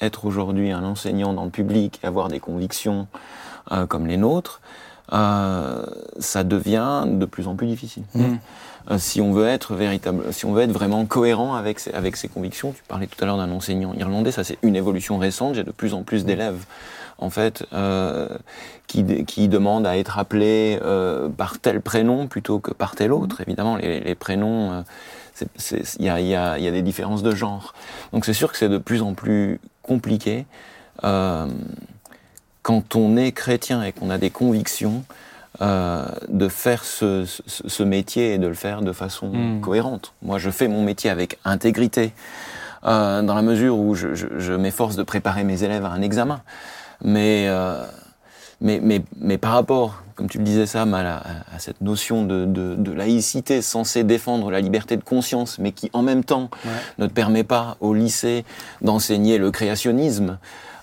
[0.00, 3.06] être aujourd'hui un enseignant dans le public, avoir des convictions
[3.72, 4.60] euh, comme les nôtres,
[5.12, 5.84] euh,
[6.18, 8.04] ça devient de plus en plus difficile.
[8.14, 8.36] Mm.
[8.90, 12.16] Euh, si on veut être véritable, si on veut être vraiment cohérent avec ses, avec
[12.16, 15.54] ses convictions, tu parlais tout à l'heure d'un enseignant irlandais, ça c'est une évolution récente.
[15.54, 16.64] J'ai de plus en plus d'élèves,
[17.20, 18.28] en fait, euh,
[18.86, 23.40] qui, qui demandent à être appelés euh, par tel prénom plutôt que par tel autre.
[23.40, 24.84] Évidemment, les, les prénoms,
[25.38, 27.74] il y a, il y, a, il y a des différences de genre.
[28.12, 30.46] Donc c'est sûr que c'est de plus en plus compliqué.
[31.04, 31.46] Euh,
[32.62, 35.04] quand on est chrétien et qu'on a des convictions,
[35.62, 39.60] euh, de faire ce, ce, ce métier et de le faire de façon Mm.
[39.60, 40.14] cohérente.
[40.22, 42.12] Moi, je fais mon métier avec intégrité,
[42.86, 46.02] euh, dans la mesure où je, je, je m'efforce de préparer mes élèves à un
[46.02, 46.40] examen.
[47.02, 47.84] Mais, euh,
[48.60, 51.16] mais, mais, mais par rapport, comme tu le disais Sam, à, la,
[51.54, 55.88] à cette notion de, de, de laïcité censée défendre la liberté de conscience, mais qui
[55.94, 56.70] en même temps Ouais.
[56.98, 58.44] ne te permet pas au lycée
[58.82, 60.38] d'enseigner le créationnisme.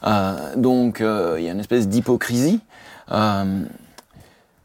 [0.06, 2.62] Euh, donc euh, il y a une espèce d'hypocrisie.
[3.12, 3.64] Euh,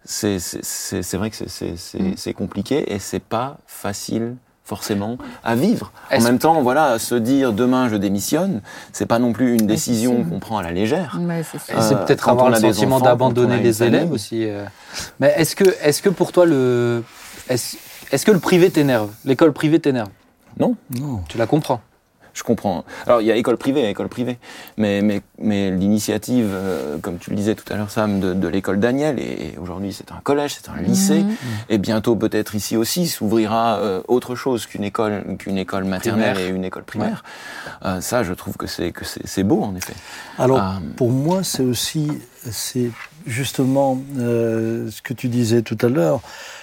[0.04, 2.14] c'est c'est- c'est- c'est vrai que c'est- c'est c'est- Mm.
[2.16, 5.92] c'est compliqué et c'est pas facile forcément à vivre.
[6.12, 10.24] En même temps, voilà, se dire demain je démissionne, c'est pas non plus une décision
[10.24, 11.18] qu'on prend à la légère.
[11.20, 11.72] Ouais, c'est ça.
[11.78, 14.14] Et c'est Euh, peut-être avoir le sentiment d'abandonner les élèves famille.
[14.14, 14.44] aussi.
[14.48, 14.64] euh.
[15.20, 17.02] Mais est-ce que, est que pour toi, le,
[17.48, 17.76] est-ce,
[18.12, 19.10] est-ce que le privé t'énerve?
[19.24, 20.08] L'école privée t'énerve?
[20.58, 21.22] Non, Non.
[21.28, 21.80] Tu la comprends?
[22.34, 22.84] Je comprends.
[23.06, 24.38] Alors, il y a école privée et école privée.
[24.76, 28.48] Mais, mais, mais l'initiative, euh, comme tu le disais tout à l'heure, Sam, de, de
[28.48, 31.34] l'école Daniel, et aujourd'hui c'est un collège, c'est un lycée, Mhm.
[31.68, 36.50] et bientôt peut-être ici aussi s'ouvrira euh, autre chose qu'une école, qu'une école maternelle Primaire.
[36.50, 37.22] et une école primaire.
[37.84, 39.94] Euh, ça, je trouve que c'est, que c'est, c'est beau, en effet.
[40.38, 40.60] Alors,
[40.96, 42.08] pour moi, c'est aussi,
[42.50, 42.90] c'est
[43.26, 46.20] justement euh, ce que tu disais tout à l'heure,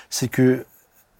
[0.09, 0.65] c'est que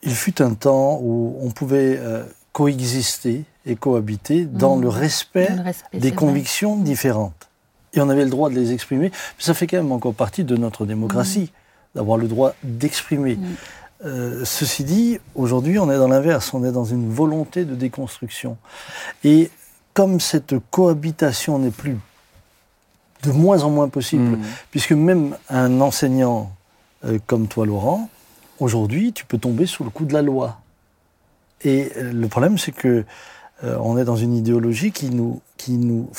[0.02, 5.56] il fut un temps où on pouvait euh, coexister et cohabiter dans le respect Dans
[5.58, 7.50] le respect, des convictions différentes.
[7.94, 9.12] Et on avait le droit de les exprimer.
[9.38, 11.52] Ça fait quand même encore partie de notre démocratie,
[11.96, 13.36] d'avoir le droit d'exprimer.
[13.36, 13.56] Mhm.
[14.06, 16.54] Euh, ceci dit, aujourd'hui, on est dans l'inverse.
[16.54, 18.58] On est dans une volonté de déconstruction.
[19.24, 19.50] Et
[19.94, 21.98] comme cette cohabitation n'est plus
[23.24, 24.38] de moins en moins possible,
[24.72, 26.52] puisque même un enseignant
[27.06, 28.10] euh, comme toi, Laurent,
[28.60, 30.62] aujourd'hui, tu peux tomber sous le coup de la loi.
[31.62, 33.04] Et euh, le problème, c'est que
[33.64, 36.10] euh, on est dans une idéologie qui nous, qui nous,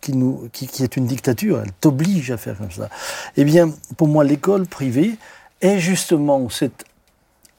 [0.00, 1.60] qui nous, qui, qui est une dictature.
[1.62, 2.88] Elle t'oblige à faire comme ça.
[3.36, 5.16] Eh bien, pour moi, l'école privée
[5.60, 6.84] est justement cette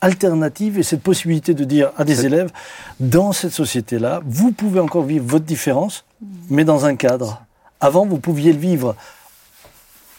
[0.02, 2.52] alternative et cette possibilité de dire à des élèves,
[3.00, 6.06] dans cette société-là, vous pouvez encore vivre votre différence,
[6.50, 7.44] mais dans un cadre.
[7.82, 8.96] Avant, vous pouviez le vivre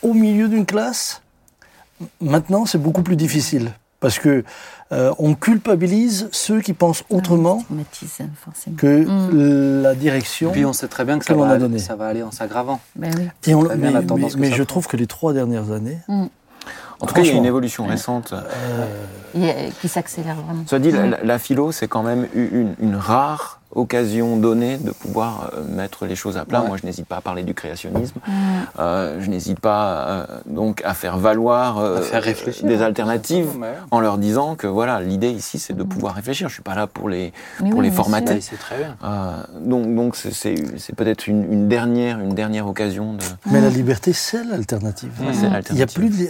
[0.03, 1.23] au milieu d'une classe.
[2.21, 4.43] Maintenant, c'est beaucoup plus difficile parce que
[4.93, 8.77] euh, on culpabilise ceux qui pensent autrement Stigmatisé, forcément.
[8.77, 9.83] que Mm.
[9.83, 10.51] la direction.
[10.51, 12.81] Puis on sait très bien que ça, que va, aller- ça va aller en s'aggravant.
[12.97, 13.29] Ben oui.
[13.47, 14.65] Et on- Très bien mais la tendance mais- je prend.
[14.65, 15.99] trouve que les trois dernières années,
[17.03, 18.35] En tout cas, il y a une évolution récente.
[18.35, 18.87] euh,
[19.35, 20.65] Et, euh, qui s'accélère vraiment.
[20.67, 21.11] Soit dit, la, Mm.
[21.11, 26.17] la- la philo, c'est quand même une rare occasion donnée de pouvoir euh, mettre les
[26.17, 26.61] choses à plat.
[26.63, 26.69] Ouais.
[26.69, 28.19] Moi, je n'hésite pas à parler du créationnisme.
[28.27, 28.31] Mm.
[28.79, 32.67] Euh, je n'hésite pas euh, donc à faire valoir euh, À faire réfléchir.
[32.67, 33.75] des alternatives Ouais.
[33.91, 36.49] en leur disant que voilà, l'idée ici, c'est de pouvoir réfléchir.
[36.49, 38.41] Je suis pas là pour les Mais pour oui, les formater.
[38.41, 38.97] C'est très bien.
[39.05, 43.23] Euh, donc donc c'est- peut-être une, une dernière une dernière occasion de.
[43.51, 45.11] mais la liberté, c'est l'alternative.
[45.21, 45.27] Mm.
[45.27, 46.27] Ouais, c'est Il y a plus de...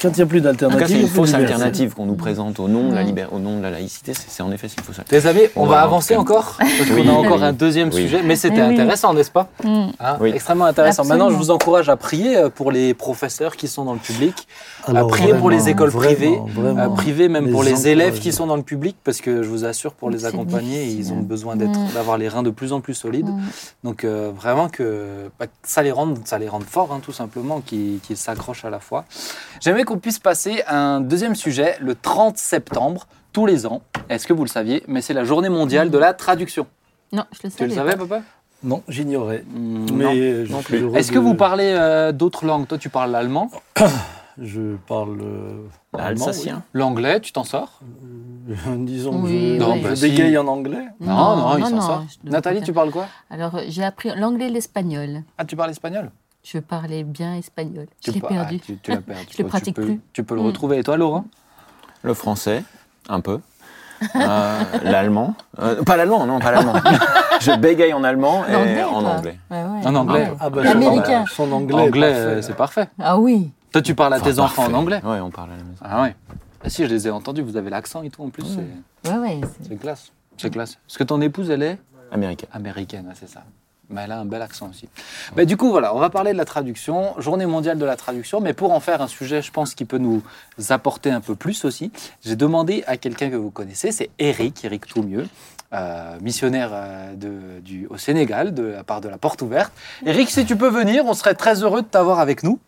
[0.00, 2.58] Quand il n'y a plus d'alternative, c'est il y une fausse alternative qu'on nous présente
[2.60, 3.06] au nom de la Mm.
[3.06, 4.12] libé- au nom de la laïcité.
[4.14, 5.30] C'est en effet une fausse alternative.
[5.30, 6.32] Amis, on On va va avancer avancer.
[6.32, 6.53] encore?
[6.58, 7.44] Parce qu'on Oui, a encore oui.
[7.44, 8.02] un deuxième Oui.
[8.02, 8.74] sujet, mais c'était Eh oui.
[8.74, 9.86] intéressant, n'est-ce pas Mm.
[10.00, 10.30] Hein Oui.
[10.34, 11.04] Extrêmement intéressant.
[11.04, 14.46] Maintenant, je vous encourage à prier euh, pour les professeurs qui sont dans le public,
[14.86, 16.82] Alors, à prier pour les écoles privées, vraiment.
[16.82, 19.48] à priver même Les pour les élèves qui sont dans le public, parce que je
[19.48, 21.72] vous assure, pour les accompagner, ils ont besoin Mm.
[21.94, 23.28] d'avoir les reins de plus en plus solides.
[23.28, 23.40] Mm.
[23.84, 27.12] Donc euh, vraiment que bah, que ça les rende, ça les rende forts, hein, tout
[27.12, 29.04] simplement, qu'ils qu'ils s'accrochent à la fois.
[29.60, 33.82] J'aimerais qu'on puisse passer à un deuxième sujet, le 30 septembre, tous les ans.
[34.08, 36.66] Est-ce que vous le saviez Mais c'est la journée mondiale de la traduction.
[37.12, 37.68] Non, je le Tu savais.
[37.68, 38.06] le savais, pas.
[38.06, 38.22] papa?
[38.62, 39.44] Non, j'ignorais.
[39.46, 40.60] Mm, Mais non.
[40.66, 42.66] je non Est-ce que de- vous parlez euh, d'autres langues?
[42.66, 43.50] Toi, tu parles l'allemand,
[44.42, 45.68] Je parle euh,
[46.72, 47.80] l'anglais, tu t'en sors?
[48.02, 48.54] Oui.
[48.84, 50.86] Disons que Oui, je, Non, je bah, dégaye en anglais.
[51.00, 52.04] Non, non, il non, s'en sort.
[52.24, 53.06] Nathalie, tu parles quoi?
[53.30, 55.22] Alors, euh, j'ai appris l'anglais et l'espagnol.
[55.38, 56.10] Ah, tu parles espagnol?
[56.42, 57.86] Je parlais bien espagnol.
[58.00, 58.56] Tu Je l'ai perdu.
[58.60, 59.22] ah, tu, tu l'as perdu.
[59.30, 60.00] Je le Tu pratique peux- plus.
[60.12, 60.46] Tu peux le Mm.
[60.46, 60.78] retrouver.
[60.78, 61.26] Et toi, Laurent?
[62.02, 62.64] Le français,
[63.08, 63.40] un peu.
[64.16, 65.34] Euh, l'allemand.
[65.60, 66.74] Euh, pas l'allemand, non, pas l'allemand.
[67.40, 69.38] je bégaye en allemand et en anglais.
[69.50, 69.86] Ouais, ouais.
[69.86, 70.28] En anglais.
[70.32, 71.24] Ah, Ah bah, L'américain.
[71.30, 71.74] Son anglais.
[71.80, 72.26] Anglais, est parfait.
[72.26, 72.88] euh, c'est parfait.
[73.00, 73.50] Ah oui.
[73.72, 75.00] Toi, tu parles à tes enfants en anglais?
[75.04, 75.82] Ouais, on parle à la maison.
[75.82, 76.14] Ah ouais.
[76.64, 79.18] Ah si, je les ai entendus, vous avez l'accent et tout en plus, c'est- Ouais,
[79.18, 79.40] ouais.
[79.68, 80.12] c'est- classe.
[80.36, 80.78] C'est classe.
[80.86, 81.78] Parce que ton épouse, elle est
[82.10, 82.46] Américain.
[82.52, 83.42] américaine, ouais, c'est ça.
[83.90, 84.88] Mais elle a un bel accent aussi.
[85.36, 88.40] Bah, du coup, voilà, on va parler de la traduction, journée mondiale de la traduction,
[88.40, 90.22] mais pour en faire un sujet, je pense, qui peut nous
[90.70, 91.92] apporter un peu plus aussi,
[92.24, 95.26] j'ai demandé à quelqu'un que vous connaissez, c'est Eric, Eric Toumieux,
[95.74, 99.72] euh, missionnaire euh, de, du, au Sénégal, de la part de la Porte Ouverte.
[100.06, 102.58] Eric, si tu peux venir, on serait très heureux de t'avoir avec nous.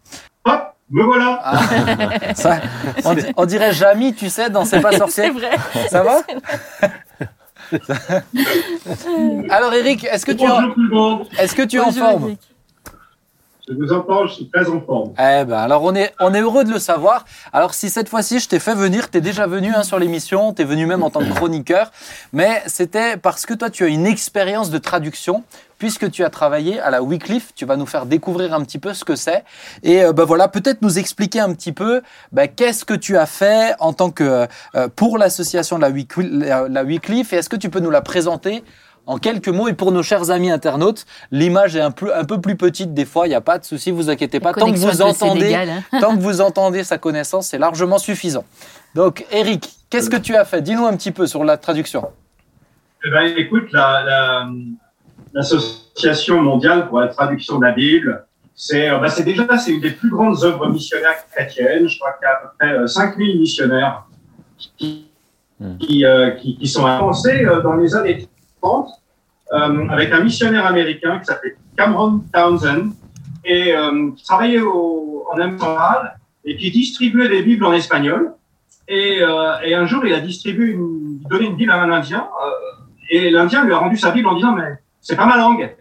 [0.44, 1.40] Hop, me voilà.
[1.42, 2.60] Ah, ça,
[3.04, 5.24] on, di- on dirait Jamy, tu sais, dans C'est pas sorcier.
[5.24, 5.50] C'est vrai.
[5.88, 6.18] Ça va?
[9.50, 11.26] Alors Eric, est-ce que tu es en, Bonjour tout le monde.
[11.38, 12.40] est-ce que tu es en forme Eric.
[13.68, 15.12] Je vous entends, je suis très en forme.
[15.18, 17.24] Eh ben, alors on est, on est heureux de le savoir.
[17.52, 20.62] Alors si cette fois-ci je t'ai fait venir, t'es déjà venu hein, sur l'émission, t'es
[20.62, 21.90] venu même en tant que chroniqueur,
[22.32, 25.42] mais c'était parce que toi tu as une expérience de traduction,
[25.78, 28.94] puisque tu as travaillé à la Wycliffe, tu vas nous faire découvrir un petit peu
[28.94, 29.44] ce que c'est,
[29.82, 33.26] et euh, ben voilà, peut-être nous expliquer un petit peu ben, qu'est-ce que tu as
[33.26, 37.48] fait en tant que euh, pour l'association de la, Wycliffe, la, la Wycliffe, et est-ce
[37.48, 38.62] que tu peux nous la présenter
[39.08, 42.40] en quelques mots, et pour nos chers amis internautes, l'image est un peu, un peu
[42.40, 44.52] plus petite des fois, il n'y a pas de souci, vous inquiétez pas.
[44.52, 45.82] Tant que vous entendez, Sénégal, hein.
[46.00, 48.44] tant que vous entendez sa connaissance, c'est largement suffisant.
[48.96, 50.60] Donc, Eric, qu'est-ce que tu as fait?
[50.60, 52.08] Dis-nous un petit peu sur la traduction.
[53.04, 54.48] Eh ben, écoute, la- la-
[55.36, 59.90] l'association mondiale pour la traduction de la Bible, c'est euh, bah, déjà c'est une des
[59.90, 61.86] plus grandes œuvres missionnaires chrétiennes.
[61.86, 64.04] Je crois qu'il y a à peu près euh, 5000 missionnaires
[64.58, 65.10] qui,
[65.78, 68.26] qui, euh, qui, qui sont avancés euh, dans les années
[68.62, 68.88] 30
[69.52, 72.92] euh, avec un missionnaire américain qui s'appelait Cameron Townsend
[73.44, 75.62] et euh, qui travaillait au, en Amérique
[76.46, 78.32] et qui distribuait des Bibles en espagnol.
[78.88, 82.26] Et, euh, et un jour, il a distribué une, donnait une Bible à un Indien
[82.42, 85.74] euh, et l'Indien lui a rendu sa Bible en disant mais c'est pas ma langue.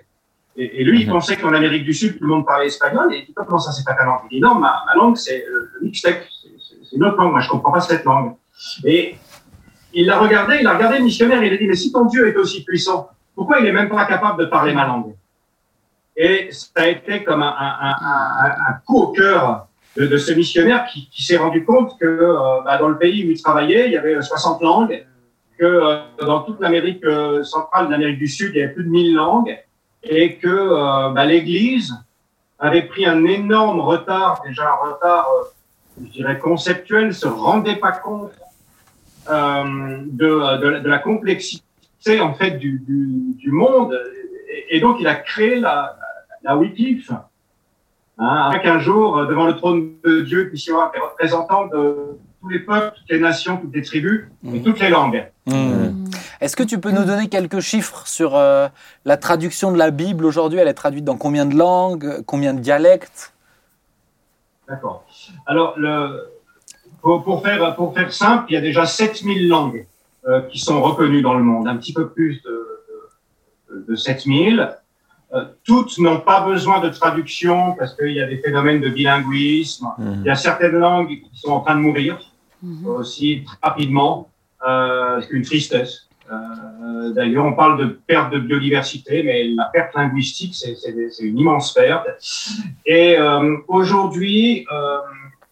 [0.58, 1.14] Et, et lui, il Mhm.
[1.14, 3.14] pensait qu'en Amérique du Sud, tout le monde parlait espagnol.
[3.14, 4.22] Et il dit comment ça, c'est pas ta langue?
[4.32, 6.28] Il dit non, ma, ma langue, c'est euh, le mixtec.
[6.30, 7.32] C'est- une autre langue.
[7.32, 8.36] Moi, je comprends pas cette langue.
[8.86, 9.16] Et
[9.94, 11.44] il l'a regardé, il a regardé le missionnaire.
[11.44, 14.06] Il a dit mais si ton Dieu est aussi puissant, pourquoi il est même pas
[14.06, 15.14] capable de parler ma langue?
[16.16, 17.96] Et ça a été comme un, un, un,
[18.46, 22.06] un, un coup au cœur de, de ce missionnaire qui, qui s'est rendu compte que
[22.06, 25.06] euh, bah, dans le pays où il travaillait, il y avait 60 langues,
[25.58, 28.90] que euh, dans toute l'Amérique euh, centrale, l'Amérique du Sud, il y avait plus de
[28.90, 29.58] 1000 langues,
[30.04, 31.94] et que euh, bah, l'Église
[32.60, 35.28] avait pris un énorme retard, déjà un retard,
[36.02, 38.32] je dirais, conceptuel, se rendait pas compte
[39.28, 44.00] de, la- complexité en fait du, monde,
[44.70, 45.98] et, donc il a créé la,
[46.44, 47.26] la hein,
[48.18, 52.50] avec un jour, devant le trône de Dieu, puisse y avoir des représentants de tous
[52.52, 54.64] les peuples, toutes les nations, toutes les tribus et Mhm.
[54.64, 55.26] toutes les langues.
[55.48, 56.06] Hmm.
[56.42, 58.68] Est-ce que tu peux nous donner quelques chiffres sur euh,
[59.04, 60.60] la traduction de la Bible aujourd'hui?
[60.60, 63.34] Elle est traduite dans combien de langues Combien de dialectes?
[64.68, 65.06] D'accord.
[65.48, 66.30] Alors, le,
[67.02, 69.86] pour, pour, faire, pour faire simple, il y a déjà 7000 langues
[70.28, 72.68] euh, qui sont reconnues dans le monde, un petit peu plus de,
[73.72, 74.72] de, de 7000.
[75.34, 79.88] Euh, toutes n'ont pas besoin de traduction parce qu'il y a des phénomènes de bilinguisme.
[80.00, 82.18] Il y a certaines langues qui sont en train de mourir
[82.64, 82.88] Mhm.
[82.88, 84.30] aussi très rapidement.
[84.68, 86.08] Euh, c'est une tristesse.
[86.32, 91.72] Euh, D'ailleurs, on parle de perte de biodiversité, mais la perte linguistique, c'est une immense
[91.74, 92.08] perte.
[92.86, 94.98] Et euh, aujourd'hui, euh,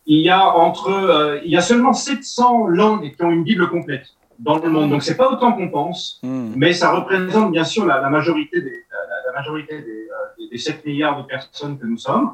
[0.07, 3.69] il y a entre, euh, il y a seulement 700 langues qui ont une Bible
[3.69, 4.07] complète
[4.39, 4.89] dans le monde.
[4.89, 6.53] Donc, c'est pas autant qu'on pense, Hmm.
[6.55, 10.47] mais ça représente bien sûr la, la majorité des, la, la majorité des, euh, des,
[10.49, 12.31] des 7 milliards de personnes que nous sommes.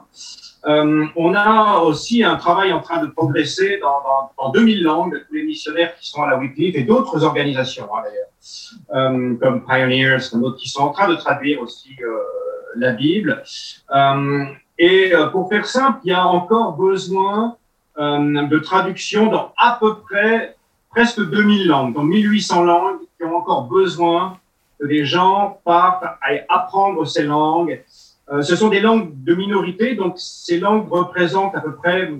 [0.65, 5.23] Euh, on a aussi un travail en train de progresser dans, dans, dans 2000 langues,
[5.27, 8.03] tous les missionnaires qui sont à la Wycliffe et d'autres organisations, hein,
[8.93, 12.17] euh, comme Pioneers, comme d'autres qui sont en train de traduire aussi euh,
[12.75, 13.43] la Bible.
[14.81, 17.57] Et pour faire simple, il y a encore besoin
[17.97, 20.55] de traduction dans à peu près
[20.89, 24.37] presque 2000 langues, donc 1800 langues qui ont encore besoin
[24.79, 27.83] que des gens partent à apprendre ces langues.
[28.31, 32.11] Euh, ce sont des langues de minorité, donc ces langues représentent à peu près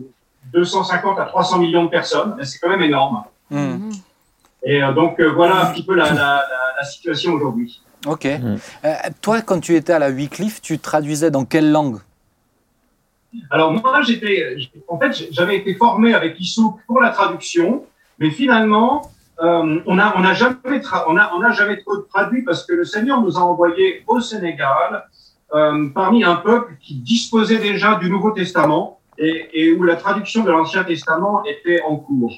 [0.53, 2.35] 250 à 300 millions de personnes.
[2.43, 3.23] C'est quand même énorme.
[3.51, 3.91] Hmm.
[4.63, 6.43] Et euh, donc euh, voilà un petit peu la, la, la,
[6.79, 7.81] la situation aujourd'hui.
[8.07, 8.25] Ok.
[8.25, 8.55] Hmm.
[8.85, 11.99] Euh, toi, quand tu étais à la Wycliffe, tu traduisais dans quelle langue?
[13.51, 17.85] Alors moi, j'étais, en fait, j'avais été formé avec Issouk pour la traduction,
[18.17, 19.11] mais finalement,
[19.43, 22.65] euh, on a, on a jamais, tra- on a, on a jamais trop traduit parce
[22.65, 25.05] que le Seigneur nous a envoyés au Sénégal
[25.53, 30.43] euh, parmi un peuple qui disposait déjà du Nouveau Testament et, et où la traduction
[30.43, 32.33] de l'Ancien Testament était en cours.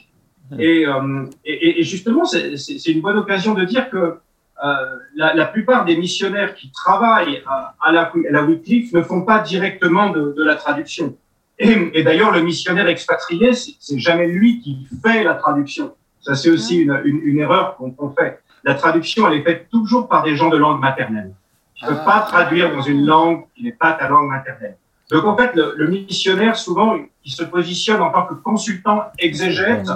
[0.60, 4.18] Et, euh, et, et justement, c'est une bonne occasion de dire que
[4.64, 4.76] euh,
[5.16, 9.22] la, la plupart des missionnaires qui travaillent à, à la, à la Wycliffe ne font
[9.22, 11.16] pas directement de, de la traduction.
[11.58, 15.94] Et, d'ailleurs, le missionnaire expatrié, c'est jamais lui qui fait la traduction.
[16.20, 18.40] Ça, c'est aussi une, une, une erreur qu'on qu'on fait.
[18.64, 21.34] La traduction, elle est faite toujours par des gens de langue maternelle.
[21.82, 22.12] Tu ne peux Ah.
[22.12, 24.78] pas traduire dans une langue qui n'est pas ta langue maternelle.
[25.12, 29.90] Donc, en fait, le, le missionnaire, souvent, il se positionne en tant que consultant exégète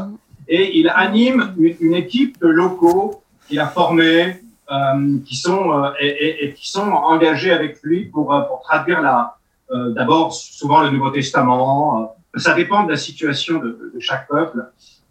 [0.47, 5.91] et il anime une, une équipe de locaux qu'il a formés, euh, qui sont euh,
[5.99, 9.35] et, et- et qui sont engagés avec lui pour, euh, pour traduire la
[9.71, 12.11] euh, d'abord souvent le Nouveau Testament.
[12.35, 14.65] euh, ça dépend de la situation de, de chaque peuple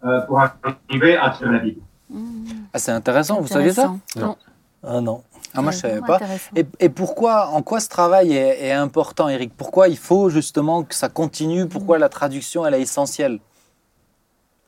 [0.05, 1.81] euh, pour arriver à traduire la Bible.
[2.11, 2.67] Mhm.
[2.73, 3.93] ah, C'est intéressant, vous saviez ça?
[4.17, 4.37] Non.
[4.87, 5.23] Ah non.
[5.57, 6.27] Ah, moi, je savais Vraiment pas.
[6.57, 9.53] Et, et pourquoi, en quoi ce travail est, est important, Eric?
[9.57, 11.67] Pourquoi il faut justement que ça continue?
[11.69, 13.39] Pourquoi la traduction, elle est essentielle?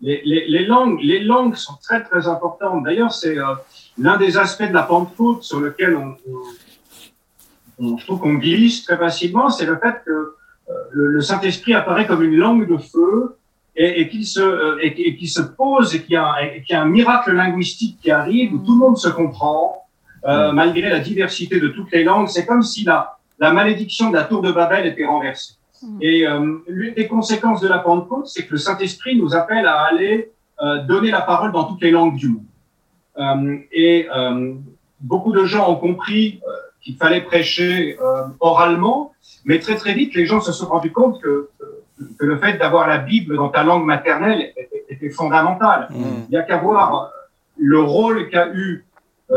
[0.00, 2.84] Les, les, les langues, les langues sont très très importantes.
[2.84, 3.54] D'ailleurs, c'est euh,
[3.98, 8.84] l'un des aspects de la Pentecôte sur lequel on, on, on- je trouve qu'on glisse
[8.84, 12.76] très facilement, c'est le fait que euh, le, le Saint-Esprit apparaît comme une langue de
[12.76, 13.38] feu
[13.74, 16.82] et, et qu'il se euh, et, et se pose et qu'il y qu'il y a
[16.82, 19.85] un miracle linguistique qui arrive où tout le monde se comprend
[20.26, 22.28] euh, malgré la diversité de toutes les langues.
[22.28, 25.54] C'est comme si la la malédiction de la tour de Babel était renversée.
[25.82, 25.98] Mm.
[26.00, 29.82] Et euh, l'une des conséquences de la Pentecôte, c'est que le Saint-Esprit nous appelle à
[29.82, 32.44] aller euh, donner la parole dans toutes les langues du monde.
[33.18, 34.54] Euh, et euh,
[35.00, 39.12] beaucoup de gens ont compris euh, qu'il fallait prêcher euh, oralement,
[39.44, 41.48] mais très très vite, les gens se sont rendus compte que,
[42.18, 45.88] que le fait d'avoir la Bible dans ta langue maternelle était, était fondamental.
[45.90, 46.04] Mm.
[46.28, 47.10] Il n'y a qu'à voir
[47.58, 48.85] le rôle qu'a eu euh,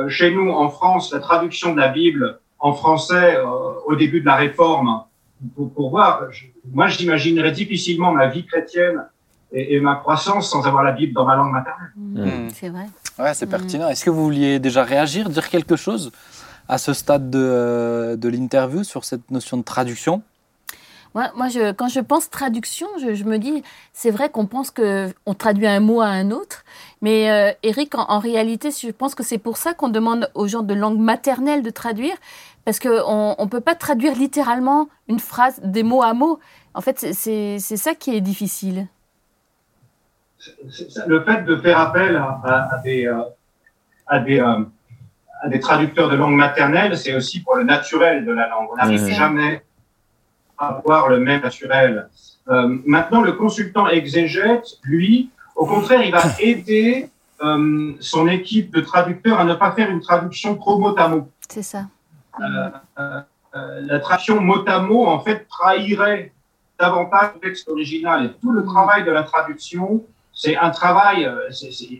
[0.08, 3.46] chez nous en France la traduction de la Bible en français euh,
[3.86, 5.04] au début de la Réforme.
[5.56, 9.06] Pour, pour voir, je- moi j'imaginerais difficilement ma vie chrétienne
[9.54, 11.92] et, et ma croissance sans avoir la Bible dans ma langue maternelle.
[11.96, 12.50] Mm.
[12.54, 12.88] C'est vrai.
[13.18, 13.88] Ouais, c'est pertinent.
[13.90, 16.12] Est-ce que vous vouliez déjà réagir, dire quelque chose
[16.68, 20.22] à ce stade de, euh, de l'interview sur cette notion de traduction?
[21.16, 24.70] Moi, moi je, quand je pense traduction, je, je me dis, c'est vrai qu'on pense
[24.72, 26.64] que on traduit un mot à un autre,
[27.02, 30.48] mais euh, Eric, en, en réalité, je pense que c'est pour ça qu'on demande aux
[30.48, 32.16] gens de langue maternelle de traduire,
[32.66, 36.40] parce qu'on ne peut pas traduire littéralement une phrase des mots à mots.
[36.76, 38.88] En fait, c'est- ça qui est difficile.
[41.08, 43.24] Le fait de faire appel à, à- à des, euh,
[44.08, 44.64] à, des, euh,
[45.42, 48.68] à des traducteurs de langue maternelle, c'est aussi pour le naturel de la langue.
[48.72, 49.64] On n'arrive jamais
[50.60, 52.10] avoir le même naturel.
[52.50, 57.10] Euh, maintenant, le consultant exégète, lui, au contraire, il va aider
[57.42, 61.30] euh, son équipe de traducteurs à ne pas faire une traduction trop mot à mot.
[61.48, 61.86] C'est ça.
[62.40, 63.22] Euh,
[63.82, 66.34] la traduction mot à mot, en fait, trahirait
[66.80, 68.26] davantage le texte original.
[68.26, 70.04] Et tout le travail de la traduction,
[70.34, 71.30] c'est un travail,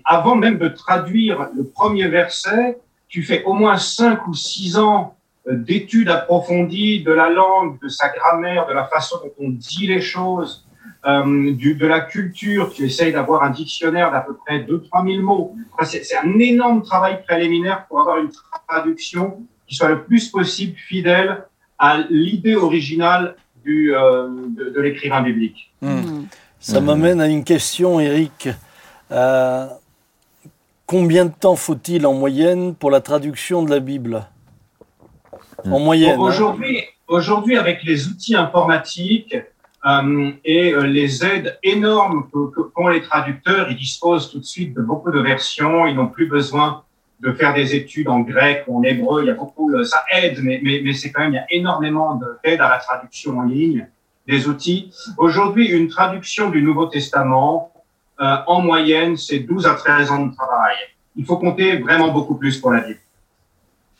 [0.06, 2.80] avant même de traduire le premier verset,
[3.10, 5.16] tu fais au moins cinq ou six ans
[5.56, 10.02] d'études approfondies de la langue, de sa grammaire, de la façon dont on dit les
[10.02, 10.66] choses,
[11.06, 12.72] euh, du, de la culture.
[12.74, 15.56] Tu essayes d'avoir un dictionnaire d'à peu près 2-3 000 mots.
[15.74, 18.30] Enfin, c'est c'est un énorme travail préliminaire pour avoir une
[18.68, 21.46] traduction qui soit le plus possible fidèle
[21.78, 25.72] à l'idée originale du, euh, de, de l'écrivain biblique.
[25.82, 25.90] Mm.
[25.90, 26.28] Mm.
[26.60, 28.50] Ça m'amène à une question, Eric.
[29.12, 29.68] Euh,
[30.86, 34.26] combien de temps faut-il en moyenne pour la traduction de la Bible?
[35.66, 36.18] En moyenne.
[36.18, 36.30] Bon, hein.
[36.30, 39.36] Aujourd'hui, aujourd'hui, avec les outils informatiques
[39.86, 42.28] euh, et euh, les aides énormes
[42.74, 45.88] qu'ont les traducteurs, ils disposent tout de suite de beaucoup de versions.
[45.88, 46.84] Ils n'ont plus besoin
[47.22, 49.24] de faire des études en grec ou en hébreu.
[49.24, 51.40] Il y a beaucoup, euh, ça aide, mais, mais, mais c'est quand même, il y
[51.40, 53.88] a énormément de- d'aide à la traduction en ligne,
[54.28, 54.94] des outils.
[55.18, 57.74] Aujourd'hui, une traduction du Nouveau Testament,
[58.22, 60.76] euh, en moyenne, c'est 12 à 13 ans de travail.
[61.16, 63.00] Il faut compter vraiment beaucoup plus pour la Bible.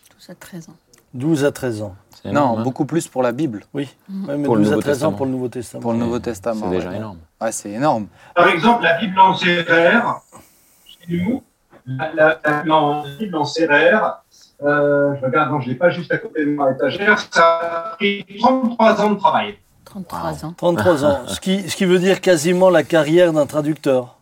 [0.10, 0.76] Tout ça, 13 ans.
[1.14, 1.96] 12 à 13 ans.
[2.26, 2.64] Énorme, Non, hein.
[2.64, 5.14] beaucoup plus pour la Bible, Oui, Ouais, mais Pour le 12 à Nouveau 13 ans
[5.14, 5.82] pour le Nouveau Testament.
[5.82, 6.62] pour le C'est- Nouveau Testament.
[6.66, 6.98] C'est déjà ouais.
[6.98, 7.18] énorme.
[7.40, 8.08] Ouais, c'est énorme.
[8.36, 10.20] Par exemple, la Bible en sérère,
[10.86, 11.44] chez nous,
[11.86, 12.62] la, la, la
[13.20, 14.22] Bible en- sérère,
[14.64, 17.96] euh, je regarde, non, je l'ai pas juste à côté de ma étagère, ça a
[17.96, 19.58] pris 33 ans de travail.
[19.86, 20.54] 33 ans.
[20.56, 24.18] 33 ans, ce qui, ce qui veut dire quasiment la carrière d'un traducteur.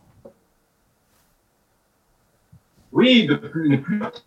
[2.92, 4.22] Oui, de plus, de traducteurs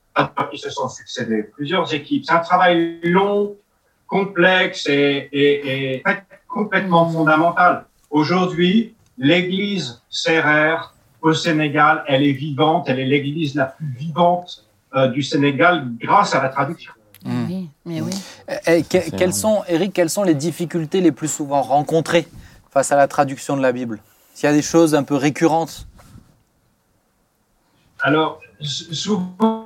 [0.52, 2.26] qui se sont succédés, plusieurs équipes.
[2.26, 3.56] C'est un travail long,
[4.08, 6.04] complexe et, et, et
[6.48, 7.86] complètement fondamental.
[8.10, 15.08] Aujourd'hui, l'église sérère au Sénégal, elle est vivante, elle est l'église la plus vivante euh,
[15.08, 16.92] du Sénégal grâce à la traduction.
[17.24, 17.46] Mm.
[17.48, 18.12] Oui, mais oui.
[18.68, 22.28] Et, et que- C'est quelles sont, Eric, quelles sont les difficultés les plus souvent rencontrées
[22.72, 24.02] face à la traduction de la Bible?
[24.34, 25.88] S'il y a des choses un peu récurrentes?
[28.00, 29.61] Alors, souvent,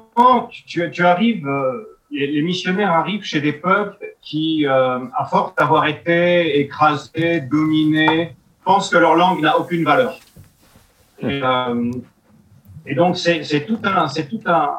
[0.67, 5.85] tu, tu arrives, euh, les missionnaires arrivent chez des peuples qui, euh, à force d'avoir
[5.87, 10.17] été écrasés, dominés, pensent que leur langue n'a aucune valeur.
[11.19, 11.91] Et, euh,
[12.85, 14.71] et donc, c'est tout un, c'est tout un,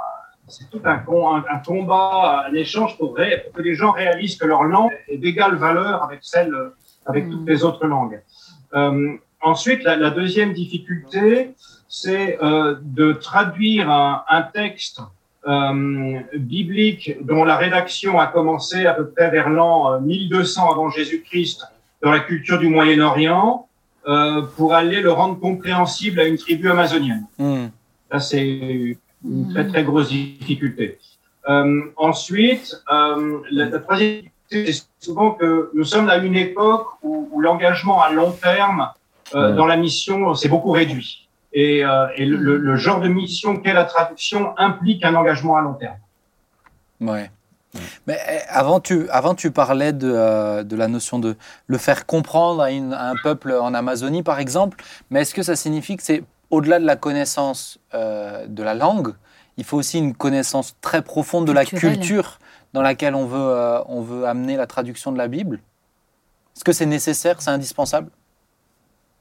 [0.49, 3.91] c'est tout un, con- un, un combat, un échange pour, ré- pour que les gens
[3.93, 6.53] réalisent que leur langue est d'égale valeur avec celle,
[7.05, 7.31] avec Mm.
[7.31, 8.21] toutes les autres langues.
[8.75, 11.51] Euh, ensuite, la, la deuxième difficulté,
[11.89, 15.01] c'est euh, de traduire un, un texte
[15.47, 20.91] euh, biblique dont la rédaction a commencé à peu près vers l'an euh, 1200 avant
[20.91, 21.65] Jésus-Christ
[22.03, 23.69] dans la culture du Moyen-Orient
[24.09, 27.27] euh, pour aller le rendre compréhensible à une tribu amazonienne.
[27.39, 27.67] Hmm.
[28.11, 30.99] Ça, c'est une très, très grosse difficulté.
[31.49, 36.87] Euh, ensuite, euh, la, la troisième difficulté, c'est souvent que nous sommes à une époque
[37.03, 38.89] où, où l'engagement à long terme
[39.35, 41.26] euh, dans la mission s'est beaucoup réduit.
[41.59, 45.57] Et, euh, et le, le- le genre de mission qu'est la traduction implique un engagement
[45.57, 45.97] à long terme.
[47.01, 47.31] Ouais.
[48.07, 51.35] Mais eh, avant tu, avant, tu parlais de, euh, de la notion de
[51.67, 54.83] le faire comprendre à, une- à un peuple en Amazonie, par exemple.
[55.11, 59.15] Mais est-ce que ça signifie que c'est au-delà de la connaissance euh, de la langue,
[59.57, 61.65] il faut aussi une connaissance très profonde de la
[61.97, 62.39] culture
[62.75, 65.61] dans laquelle on veut, euh, on veut amener la traduction de la Bible?
[66.55, 68.11] Est-ce que c'est nécessaire, c'est indispensable?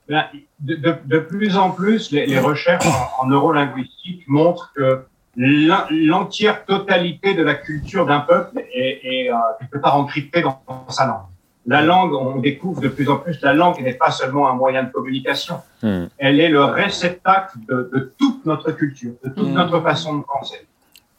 [0.08, 0.26] Ben,
[0.60, 5.02] De, de- de plus en plus, les, les recherches en, en neurolinguistique montrent que
[5.36, 10.62] l'en- l'entière totalité de la culture d'un peuple est, est euh, quelque part encryptée dans,
[10.68, 11.26] dans sa langue.
[11.68, 14.84] La langue, on découvre de plus en plus, la langue n'est pas seulement un moyen
[14.84, 16.06] de communication, Hmm.
[16.18, 19.54] elle est le réceptacle de, de toute notre culture, de toute Mm.
[19.54, 20.62] notre façon de penser.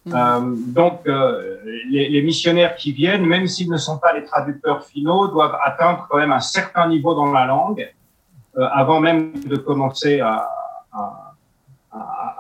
[0.07, 0.13] Mm.
[0.15, 0.41] Euh,
[0.81, 1.57] donc, euh,
[1.91, 6.07] les, les missionnaires qui viennent, même s'ils ne sont pas les traducteurs finaux, doivent atteindre
[6.09, 7.85] quand même un certain niveau dans la langue
[8.57, 10.49] avant même de commencer à,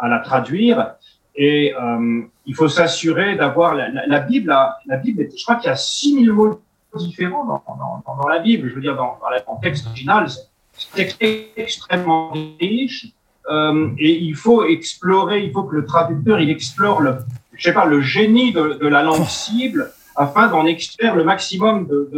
[0.00, 0.94] à, la traduire.
[1.34, 4.48] Et euh, il faut s'assurer d'avoir la, Bible.
[4.48, 6.60] La, Bible, je crois qu'il y a 6000 mots
[6.94, 8.68] différents dans, la Bible.
[8.68, 10.26] Je veux dire, dans, le texte original,
[10.72, 11.16] c'est
[11.56, 13.08] extrêmement riche.
[13.48, 17.18] Euh, et il faut explorer, il faut que le traducteur il explore le,
[17.52, 22.10] je sais pas, le génie de, la langue cible afin d'en extraire le maximum de,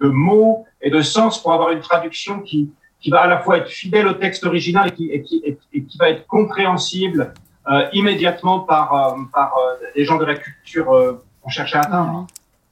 [0.00, 2.70] de mots et de sens pour avoir une traduction qui,
[3.02, 5.58] qui va à la fois être fidèle au texte original et qui, et qui, et,
[5.72, 7.34] et qui va être compréhensible
[7.70, 11.80] euh, immédiatement par, euh, par euh, les gens de la culture euh, qu'on cherche à
[11.80, 12.26] atteindre.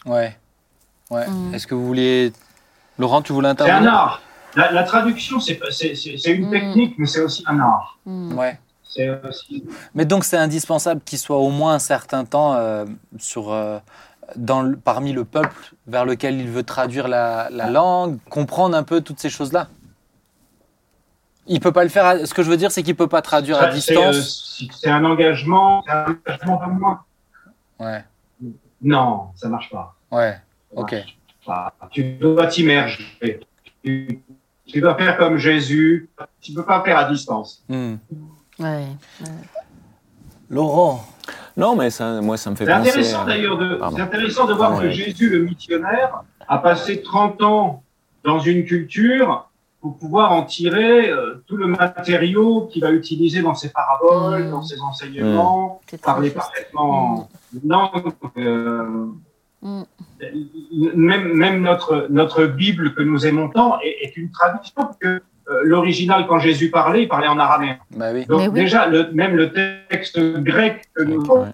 [0.06, 0.36] Ouais.
[1.10, 1.28] Ouais.
[1.28, 1.54] Mm.
[1.54, 2.32] Est-ce que vous vouliez.
[2.98, 3.92] Laurent, tu voulais C'est un intervenir?
[3.92, 4.22] art.
[4.56, 5.58] La, la traduction, c'est
[6.26, 6.50] une Mm.
[6.50, 7.98] technique, mais c'est aussi un art.
[8.06, 8.38] Mm.
[8.38, 8.58] Ouais.
[8.84, 9.64] C'est aussi
[9.94, 12.84] Mais donc c'est indispensable qu'il soit au moins un certain temps euh,
[13.18, 13.78] sur, euh,
[14.36, 18.82] dans le- parmi le peuple vers lequel il veut traduire la, la langue, comprendre un
[18.82, 19.68] peu toutes ces choses-là?
[21.46, 22.04] Il peut pas le faire.
[22.06, 24.10] à- ce que je veux dire, c'est qu'il peut pas traduire à Ça, c'est, euh,
[24.10, 24.56] distance.
[24.58, 27.04] c'est c'est un engagement, c'est un engagement de moi.
[27.78, 28.04] Ouais.
[28.82, 29.94] Non, ça marche pas.
[30.10, 30.36] Ouais.
[30.74, 30.92] Ok.
[30.92, 31.16] marche
[31.46, 31.74] pas.
[31.90, 33.40] Tu dois t'immerger.
[33.82, 34.22] Tu,
[34.66, 36.08] tu dois faire comme Jésus.
[36.40, 37.64] Tu peux pas faire à distance.
[38.58, 38.86] Ouais.
[40.48, 41.04] Laurent,
[41.56, 42.88] Non, mais ça, moi, ça me fait C'est penser.
[42.90, 44.90] intéressant euh, d'ailleurs de, c'est intéressant de voir Pardon, que.
[44.90, 47.82] Jésus, le missionnaire, a passé 30 ans
[48.24, 49.48] dans une culture
[49.80, 54.50] pour pouvoir en tirer euh, tout le matériau qu'il va utiliser dans ses paraboles, Mm.
[54.50, 57.28] dans ses enseignements, très parler parfaitement
[57.66, 58.12] langue.
[58.38, 59.06] euh,
[59.62, 59.82] Mm.
[60.94, 65.08] même, même notre, notre Bible que nous aimons tant est, est une traduction que
[65.50, 67.76] euh, l'original, quand Jésus parlait, il parlait en araméen.
[67.90, 68.24] Bah oui.
[68.26, 68.54] Donc Mais oui.
[68.54, 71.48] déjà, le, même le texte grec que nous Ouais.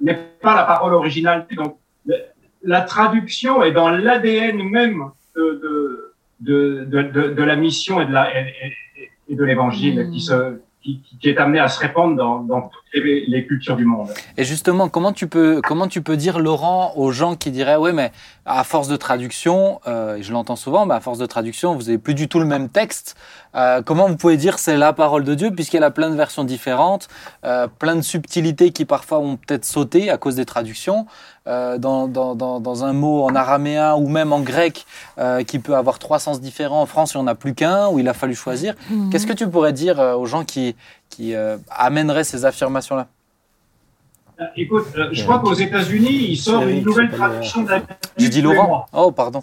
[0.00, 1.46] n'est pas la parole originale.
[1.56, 2.16] Donc le-
[2.62, 5.04] la traduction est dans l'ADN même
[5.34, 6.07] de, de,
[6.40, 10.10] de, de, de, de la mission et de la et, de l'évangile Mm.
[10.10, 13.84] qui se qui, qui est amené à se répandre dans, dans les, les cultures du
[13.84, 14.08] monde.
[14.36, 17.92] Et justement, comment tu peux comment tu peux dire Laurent aux gens qui diraient ouais
[17.92, 18.12] mais
[18.46, 21.90] à force de traduction, euh, et je l'entends souvent, mais à force de traduction, vous
[21.90, 23.14] avez plus du tout le même texte.
[23.54, 26.44] Euh, comment vous pouvez dire c'est la parole de Dieu puisqu'elle a plein de versions
[26.44, 27.08] différentes,
[27.44, 31.06] euh, plein de subtilités qui parfois ont peut-être sauté à cause des traductions.
[31.48, 34.84] Euh, dans, dans, dans, dans un mot en araméen ou même en grec
[35.16, 36.82] euh, qui peut avoir trois sens différents.
[36.82, 38.74] En France, il n'y en a plus qu'un, où il a fallu choisir.
[38.90, 39.08] Mhm.
[39.08, 40.76] Qu'est-ce que tu pourrais dire euh, aux gens qui,
[41.08, 43.08] qui euh, amèneraient ces affirmations-là
[44.40, 47.78] Euh, Écoute, euh, je crois qu'aux États-Unis, ils sortent Eric, une nouvelle traduction de la
[48.16, 48.86] Bible les Laurent.
[48.92, 49.42] Oh, pardon.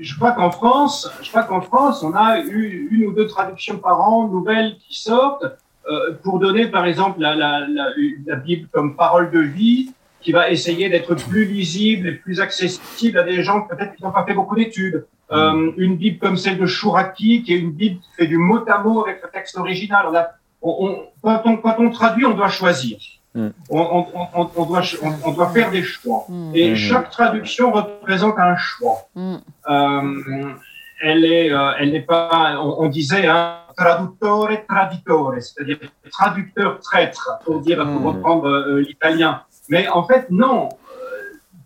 [0.00, 3.78] je crois qu'en France, je crois qu'en France, on a eu une ou deux traductions
[3.78, 5.44] par an nouvelles qui sortent
[5.88, 7.86] euh, pour donner, par exemple, la, la, la,
[8.26, 13.18] la Bible comme parole de vie, qui va essayer d'être plus lisible et plus accessible
[13.18, 15.06] à des gens peut-être qui n'ont pas fait beaucoup d'études.
[15.32, 18.60] Euh, une Bible comme celle de Chouraki, qui est une Bible qui fait du mot
[18.68, 20.06] à mot avec le texte original.
[20.10, 20.26] On a,
[20.60, 20.90] on, on,
[21.22, 22.98] quand, on, quand on traduit, on doit choisir.
[23.34, 23.48] Mm.
[23.70, 26.24] On, on, on, on, doit, on, on doit faire des choix.
[26.28, 26.50] Mm.
[26.54, 26.76] Et Mhm.
[26.76, 28.98] chaque traduction représente un choix.
[29.14, 29.36] Mm.
[29.68, 30.52] Euh,
[31.00, 35.78] elle est, euh, elle n'est pas, on, on disait, hein, traduttore traditore, c'est-à-dire
[36.10, 39.42] traducteur traître, pour dire, pour reprendre euh, l'italien.
[39.68, 40.70] Mais en fait, non.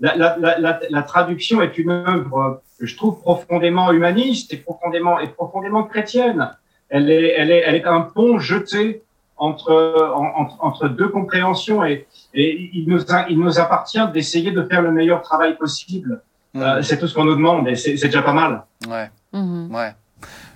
[0.00, 4.56] La, la, la, la, la traduction est une œuvre que je trouve profondément humaniste et
[4.58, 6.50] profondément, et profondément chrétienne.
[6.90, 9.02] Elle est, elle est, elle est un pont jeté
[9.36, 9.72] entre,
[10.14, 14.62] en- entre, entre deux compréhensions et, et il, nous, a- il nous appartient d'essayer de
[14.64, 16.20] faire le meilleur travail possible.
[16.56, 18.62] Euh, c'est tout ce qu'on nous demande et c'est déjà pas mal.
[18.88, 19.74] Ouais, Mhm.
[19.74, 19.92] ouais.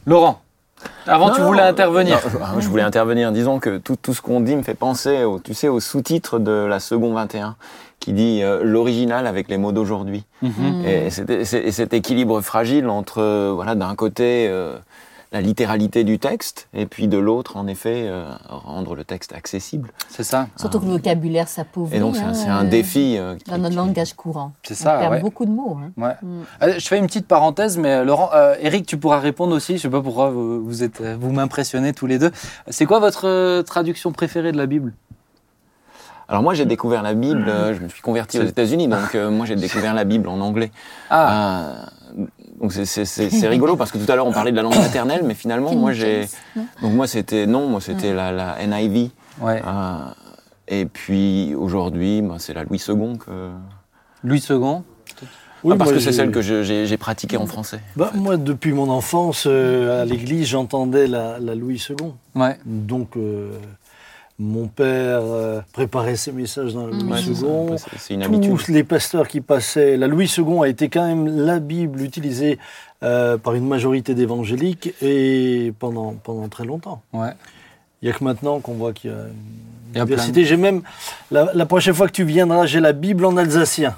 [0.07, 0.41] Laurent,
[1.07, 2.21] avant tu voulais non, intervenir.
[2.55, 3.33] non, je voulais intervenir.
[3.33, 6.39] Disons que tout, tout ce qu'on dit me fait penser, au, tu sais, au sous-titre
[6.39, 7.57] de la seconde 21
[8.01, 10.25] qui dit euh, l'original avec les mots d'aujourd'hui.
[10.43, 10.85] Mhm.
[10.87, 14.77] Et, cet, et cet- et cet équilibre fragile entre, euh, voilà, d'un côté, euh,
[15.31, 19.91] la littéralité du texte, et puis de l'autre, en effet, euh, rendre le texte accessible.
[20.09, 21.99] C'est ça, Surtout que le vocabulaire s'appauvrit.
[21.99, 23.17] Et donc, c'est un, hein, c'est un défi.
[23.19, 24.53] euh, qui- Dans notre langage courant.
[24.63, 24.97] c'est On ça.
[24.99, 25.21] perd ouais.
[25.21, 25.77] beaucoup de mots.
[25.85, 25.91] hein.
[26.03, 26.15] Ouais.
[26.23, 26.79] Mm.
[26.79, 29.77] Je fais une petite parenthèse, mais Laurent, euh, Eric, tu pourras répondre aussi.
[29.77, 32.31] Je sais pas pourquoi vous, vous êtes, vous m'impressionnez tous les deux.
[32.69, 34.95] C'est quoi votre euh, traduction préférée de la Bible?
[36.29, 39.31] Alors moi, j'ai découvert la Bible, euh, je me suis converti aux États-Unis, donc euh,
[39.31, 40.71] moi, j'ai découvert la Bible en anglais.
[41.09, 41.87] Ah,
[42.19, 42.25] Euh,
[42.61, 45.35] donc c'est- rigolo parce que tout à l'heure on parlait de la langue maternelle, mais
[45.35, 46.27] finalement moi j'ai
[46.83, 49.11] donc moi c'était non moi c'était la, la NIV
[49.43, 49.63] ouais.
[49.65, 49.99] euh,
[50.67, 53.51] Et puis aujourd'hui, bah, c'est la Louis II que.
[54.25, 54.57] Louis II
[55.65, 57.81] Oui, Ah, parce que c'est celle que j'ai pratiquée en français.
[57.97, 61.97] Bah, moi, depuis mon enfance, euh, à l'église, j'entendais la, la Louis II.
[62.35, 62.59] Ouais.
[62.67, 63.53] Donc, euh,
[64.39, 67.47] mon père euh, préparait ses messages dans la Louis Ouais, c'est ça.
[67.47, 67.77] II.
[67.79, 68.51] C'est- C'est une habitude.
[68.57, 72.59] Tous les pasteurs qui passaient, la Louis II a été quand même la Bible utilisée
[73.03, 77.03] euh, par une majorité d'évangéliques et pendant, pendant très longtemps.
[77.13, 77.31] Ouais.
[78.01, 79.17] Il n'y a que maintenant qu'on voit qu'il y a
[79.93, 80.45] Il y a une diversité.
[80.45, 80.83] J'ai même,
[81.33, 83.97] la, la prochaine fois que tu viendras, j'ai la Bible en alsacien.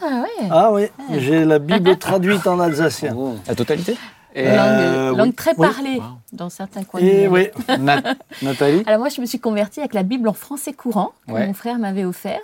[0.00, 0.48] Ah ouais.
[0.50, 0.82] Ah oui,
[1.18, 3.12] j'ai la Bible traduite en alsacien.
[3.18, 3.34] Oh.
[3.48, 3.96] La totalité?
[4.34, 5.32] Et Euh, langue oui.
[5.34, 5.66] très Oui.
[5.68, 6.00] parlée
[6.32, 7.48] dans certains coins Et du oui,
[7.78, 8.82] Nat- Nathalie?
[8.86, 11.46] Alors moi, je me suis convertie avec la Bible en français courant que Ouais.
[11.46, 12.42] mon frère m'avait offerte.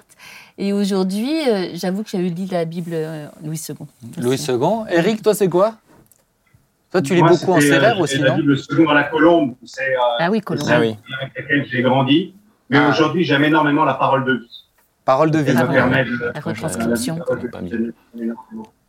[0.57, 3.77] Et aujourd'hui, euh, j'avoue que j'ai lu la Bible euh, Louis II.
[4.23, 4.59] Louis II.
[4.91, 5.75] Eric, toi, c'est quoi?
[6.91, 8.37] Toi, tu lis beaucoup en euh, CRR c'était aussi, la non?
[8.37, 10.65] Bible seconde à la colombe, c'est euh, Ah oui, Colomb.
[10.69, 10.97] Ah oui.
[11.21, 12.35] avec laquelle j'ai grandi.
[12.71, 12.89] Mais Ah.
[12.91, 14.63] aujourd'hui, j'aime énormément la parole de vie.
[15.05, 15.53] Parole de vie.
[15.57, 17.19] Ah me permet de- La retranscription.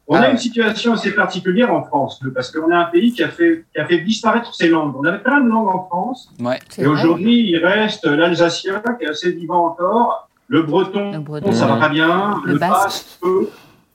[0.07, 0.31] On Ah a ouais.
[0.33, 3.79] une situation assez particulière en France, parce qu'on est un pays qui a fait, qui
[3.81, 4.95] a fait disparaître ses langues.
[4.95, 6.59] On avait plein de langues en France, Ouais.
[6.77, 11.51] Et aujourd'hui, il reste l'alsacien qui est assez vivant encore, le breton, Le breton.
[11.51, 12.83] ça va pas bien, Le le, basque.
[12.83, 13.49] basque, peu,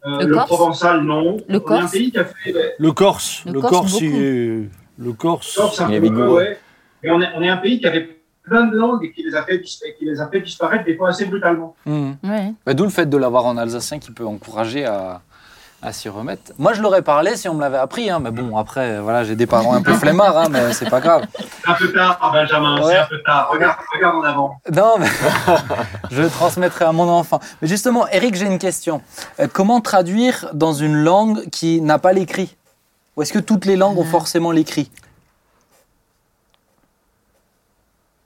[0.07, 1.37] euh, Le provençal, non.
[1.37, 1.91] Le On est un corse.
[1.93, 3.43] pays qui a fait le Corse.
[3.47, 5.55] Le Le, Corse, est- le Corse.
[5.57, 6.59] Corse un Il est peu, ouais.
[7.05, 9.37] Et on est, on est un pays qui avait plein de langues et qui les
[9.37, 11.77] a fait, qui les a fait disparaître des fois assez brutalement.
[11.87, 12.53] Ouais.
[12.67, 15.23] Bah, D'où le fait de l'avoir en alsacien qui peut encourager à,
[15.83, 16.53] à s'y remettre.
[16.59, 19.35] Moi, je l'aurais parlé si on me l'avait appris, hein, mais bon, après, voilà, j'ai
[19.35, 21.27] des parents un peu flemmards, hein, mais c'est pas grave.
[21.39, 22.93] C'est un peu tard, Benjamin, Ouais.
[22.93, 23.49] c'est un peu tard.
[23.51, 24.61] Regarde, regarde en avant.
[24.75, 25.07] Non, mais
[26.11, 27.41] je le transmettrai à mon enfant.
[27.63, 29.01] Mais justement, Eric, j'ai une question.
[29.41, 32.57] Euh, comment traduire dans une langue qui n'a pas l'écrit?
[33.17, 34.91] Ou est-ce que toutes les langues ont forcément l'écrit?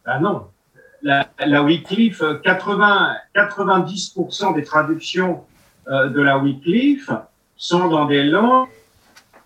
[0.06, 0.48] Ah non.
[1.02, 5.44] La, la Wycliffe, euh, 80, 90% des traductions
[5.88, 7.10] euh, de la Wycliffe
[7.64, 8.68] sont dans des langues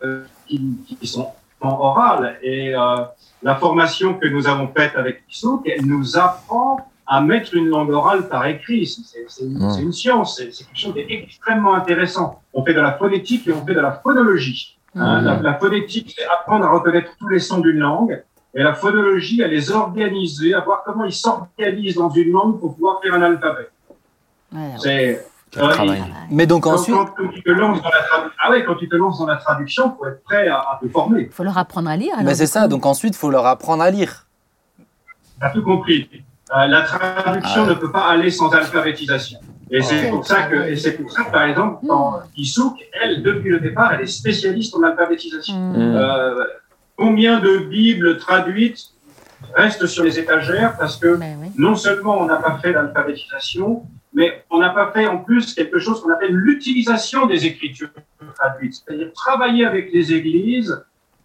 [0.03, 0.61] euh, qui,
[0.99, 1.29] qui sont
[1.61, 2.39] en orales.
[2.43, 3.05] Et euh,
[3.43, 7.91] la formation que nous avons faite avec Issouk, elle nous apprend à mettre une langue
[7.91, 8.87] orale par écrit.
[8.87, 12.43] C'est une, science, c'est quelque chose d'extrêmement intéressant.
[12.53, 14.79] On fait de la phonétique et on fait de la phonologie.
[14.97, 18.21] Hein, la, la phonétique, c'est apprendre à reconnaître tous les sons d'une langue.
[18.55, 22.75] Et la phonologie, elle les organiser, à voir comment ils s'organisent dans une langue pour
[22.75, 23.69] pouvoir faire un alphabet.
[24.53, 25.25] Ouais, C'est
[26.31, 28.89] Mais donc quand, ensuite, quand- quand tu te lances dans la ah ouais, quand tu
[28.89, 31.23] te lances dans la traduction, faut être prêt à, à te former.
[31.23, 32.13] Il faut leur apprendre à lire.
[32.15, 32.69] alors, ben, c'est ça.
[32.69, 34.27] Donc ensuite, il faut leur apprendre à lire.
[35.41, 36.09] T'as tout compris.
[36.57, 37.71] Euh, la traduction Ah.
[37.71, 39.39] ne peut pas aller sans alphabétisation.
[39.71, 43.23] Et c'est Quel pour ça que, et c'est pour ça par exemple, quand Issouk, elle,
[43.23, 45.55] depuis le départ, elle est spécialiste en alphabétisation.
[45.55, 45.77] Mm.
[45.77, 45.97] Mm.
[45.97, 46.45] Euh,
[46.97, 48.79] combien de Bibles traduites
[49.55, 51.49] restent sur les étagères parce que Ben oui.
[51.59, 53.83] non seulement on n'a pas fait l'alphabétisation,
[54.19, 57.91] mais on n'a pas fait en plus quelque chose qu'on appelle l'utilisation des écritures
[58.39, 60.73] traduites, c'est-à-dire travailler avec les églises.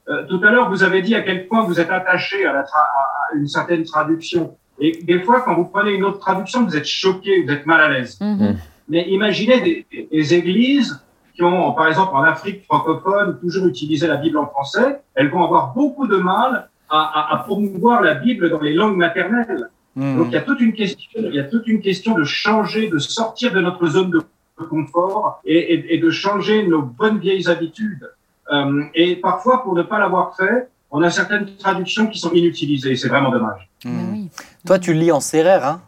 [0.09, 2.61] Euh, tout à l'heure, vous avez dit à quel point vous êtes attaché à, la
[2.63, 4.55] tra- à- à une certaine traduction.
[4.79, 7.81] Et des fois, quand vous prenez une autre traduction, vous êtes choqué, vous êtes mal
[7.81, 8.19] à l'aise.
[8.21, 8.57] Mhm.
[8.89, 10.91] Mais imaginez des, des- des églises
[11.33, 15.01] qui ont, par exemple, en Afrique francophone, toujours utilisé la Bible en français.
[15.15, 18.97] Elles vont avoir beaucoup de mal à, à- à promouvoir la Bible dans les langues
[18.97, 19.69] maternelles.
[19.95, 20.17] Mhm.
[20.17, 22.89] Donc il y a toute une question, il y a toute une question de changer,
[22.89, 24.21] de sortir de notre zone de
[24.69, 28.09] confort et, et- et de changer nos bonnes vieilles habitudes.
[28.51, 32.95] Euh, et parfois, pour ne pas l'avoir fait, on a certaines traductions qui sont inutilisées.
[32.95, 33.67] C'est vraiment dommage.
[33.85, 34.29] Oui.
[34.65, 35.81] Toi, tu le lis en CRR, hein?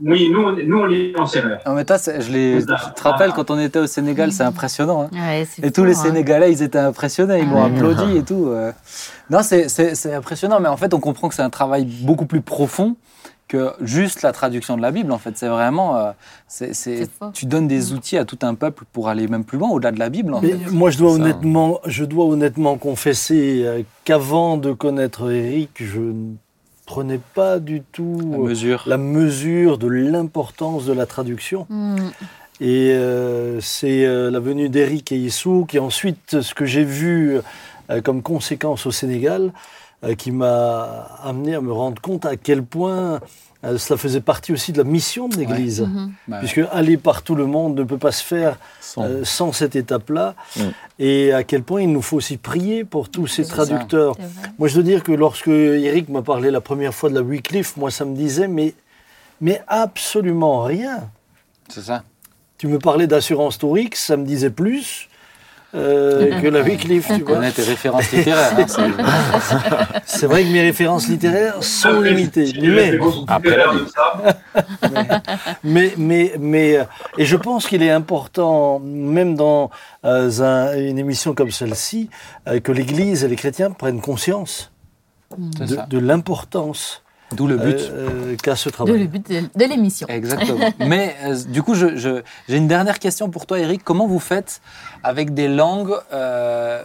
[0.00, 1.58] Oui, nous, on, nous, on lit en CRR.
[1.66, 2.60] Non, mais toi, je
[2.94, 5.02] te rappelles quand on était au Sénégal, c'est impressionnant.
[5.02, 6.02] hein Ouais, Et tous les hein.
[6.04, 8.52] Sénégalais, ils étaient impressionnés, ils Ah m'ont applaudi et tout.
[9.32, 12.96] Non, c'est- impressionnant, mais en fait, on comprend que c'est un travail beaucoup plus profond
[13.48, 15.10] que juste la traduction de la Bible.
[15.12, 16.10] En fait, c'est vraiment, euh,
[16.48, 19.90] c'est- tu donnes des outils à tout un peuple pour aller même plus loin, au-delà
[19.90, 20.34] de la Bible.
[20.34, 20.70] En Mais fait.
[20.70, 21.16] moi, je dois, Ça.
[21.16, 26.34] honnêtement, je dois honnêtement confesser euh, qu'avant de connaître Eric, je ne
[26.86, 28.84] prenais pas du La tout euh, mesure.
[28.86, 31.66] la mesure de l'importance de la traduction.
[31.70, 31.96] Mm.
[32.60, 37.36] Et euh, c'est euh, la venue d'Eric et Issouk, et ensuite ce que j'ai vu
[37.36, 37.42] euh,
[38.00, 39.52] comme conséquence au Sénégal,
[40.04, 43.20] euh, qui m'a amené à me rendre compte à quel point
[43.64, 45.82] euh, cela faisait partie aussi de la mission de l'Église.
[45.82, 46.12] Mhm.
[46.26, 49.52] Bah, Puisque aller par tout le monde ne peut pas se faire Sans- euh, sans
[49.52, 50.34] cette étape-là,
[50.98, 54.16] et à quel point il nous faut aussi prier pour tous ces traducteurs.
[54.58, 57.76] Moi, je dois dire que lorsque Eric m'a parlé la première fois de la Wycliffe,
[57.76, 58.74] moi, ça me disait, mais,
[59.40, 61.08] mais absolument rien.
[61.68, 62.02] c'est ça.
[62.58, 65.08] Tu me parlais d'assurance Torix, ça me disait plus.
[65.74, 67.36] Euh, que la Wycliffe, tu Tu vois.
[67.36, 68.52] connais tes références littéraires.
[68.58, 68.66] hein,
[70.04, 72.52] c'est- vrai que mes références littéraires sont Après, limitées.
[72.60, 72.98] Mais,
[73.28, 73.72] Après la
[75.64, 76.84] mais, mais, mais, euh,
[77.18, 79.70] et je pense qu'il est important, même dans
[80.04, 82.10] euh, un- une émission comme celle-ci,
[82.48, 84.70] euh, que l'Église et les chrétiens prennent conscience
[85.38, 87.01] de l'importance
[87.34, 87.78] D'où le but.
[87.78, 88.98] euh, euh, qu'a ce De travail.
[88.98, 90.06] le but de, de l'émission.
[90.08, 90.70] Exactement.
[90.78, 93.82] Mais euh, du coup, je- je- j'ai une dernière question pour toi, Eric.
[93.84, 94.60] Comment vous faites
[95.02, 96.82] avec des langues, euh,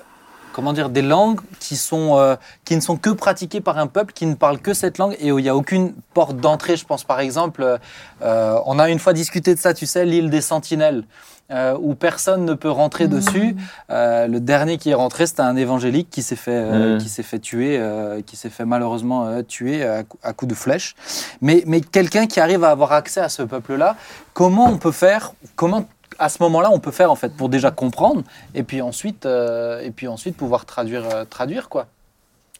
[0.53, 2.35] comment dire, des langues qui sont, euh,
[2.65, 5.31] qui ne sont que pratiquées par un peuple qui ne parle que cette langue et
[5.31, 6.75] où il n'y a aucune porte d'entrée.
[6.77, 7.77] Je pense par exemple,
[8.21, 11.03] euh, on a une fois discuté de ça, tu sais, l'île des Sentinelles.
[11.51, 13.55] Euh, où personne ne peut rentrer dessus.
[13.89, 17.23] Euh, le dernier qui est rentré, c'était un évangélique qui s'est fait, euh, qui s'est
[17.23, 20.95] fait tuer, euh, qui s'est fait malheureusement euh, tuer à, cou- à coups de flèche.
[21.41, 23.95] Mais, mais quelqu'un qui arrive à avoir accès à ce peuple-là,
[24.33, 25.85] comment on peut faire Comment
[26.19, 28.23] à ce moment-là on peut faire en fait pour déjà comprendre
[28.55, 31.85] et puis ensuite euh, et puis ensuite pouvoir traduire euh, traduire quoi.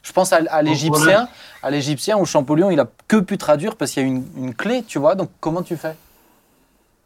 [0.03, 1.27] Je pense à, à l'égyptien,
[1.63, 4.53] à l'égyptien où Champollion il a que pu traduire parce qu'il y a une, une
[4.53, 5.15] clé, tu vois.
[5.15, 5.95] Donc comment tu fais euh, les- les-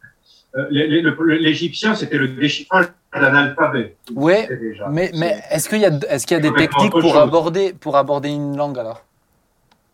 [0.03, 3.95] le- le- l'Égyptien, c'était le déchiffrage d'un alphabet.
[4.09, 4.87] Déjà.
[4.89, 7.97] mais mais est-ce qu'il y a est-ce qu'il y a des techniques pour aborder pour
[7.97, 9.03] aborder une langue alors?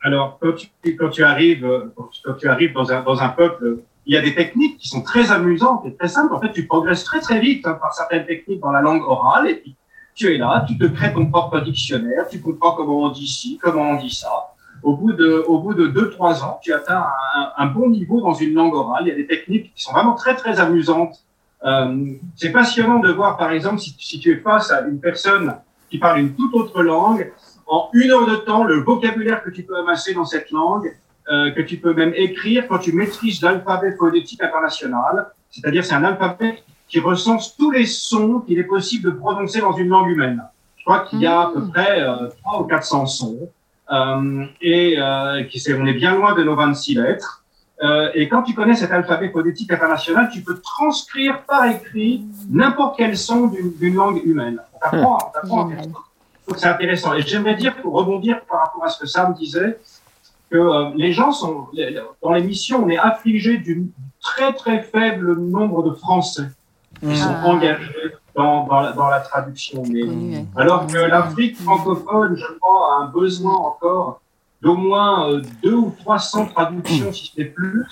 [0.01, 1.93] Alors, quand tu, quand tu arrives, euh,
[2.23, 5.01] quand tu arrives dans un, dans un peuple, il y a des techniques qui sont
[5.01, 6.33] très amusantes et très simples.
[6.33, 9.49] En fait, tu progresses très très vite hein, par certaines techniques dans la langue orale
[9.49, 9.75] et puis
[10.15, 13.59] tu es là, tu te crées ton propre dictionnaire, tu comprends comment on dit ci,
[13.61, 14.55] comment on dit ça.
[14.87, 17.03] Au bout de, au bout de deux, trois ans, tu atteins
[17.35, 19.03] un, un bon niveau dans une langue orale.
[19.05, 21.15] Il y a des techniques qui sont vraiment très très amusantes.
[21.65, 25.55] Euh, c'est passionnant de voir, par exemple, si, si tu es face à une personne
[25.89, 27.33] qui parle une toute autre langue,
[27.67, 30.95] en une heure de temps, le vocabulaire que tu peux amasser dans cette langue,
[31.29, 35.15] euh, que tu peux même écrire quand tu maîtrises l'alphabet phonétique international,
[35.51, 39.73] c'est-à-dire c'est un alphabet qui recense tous les sons qu'il est possible de prononcer dans
[39.73, 40.41] une langue humaine.
[40.77, 41.71] Je crois qu'il y a à peu Mmh.
[41.71, 43.49] près euh, 3 ou 400 sons,
[44.61, 47.43] et euh, qui c'est, on est bien loin de nos 26 lettres.
[47.83, 52.97] Euh, et quand tu connais cet alphabet phonétique international, tu peux transcrire par écrit n'importe
[52.97, 54.59] quel son d'une, langue humaine.
[56.47, 57.13] Donc c'est intéressant.
[57.13, 59.77] Et j'aimerais dire, pour rebondir par rapport à ce que Sam disait,
[60.49, 63.83] que euh, les gens sont, les- dans l'émission, on est affligé d'un
[64.21, 66.47] très très faible nombre de Français
[67.01, 67.47] qui sont Ah.
[67.47, 69.83] engagés dans, dans, la, dans la traduction.
[69.89, 74.21] Mais, alors que l'Afrique francophone, je crois, a un besoin encore
[74.61, 77.85] d'au moins euh, deux ou 300 traductions, si ce n'est plus.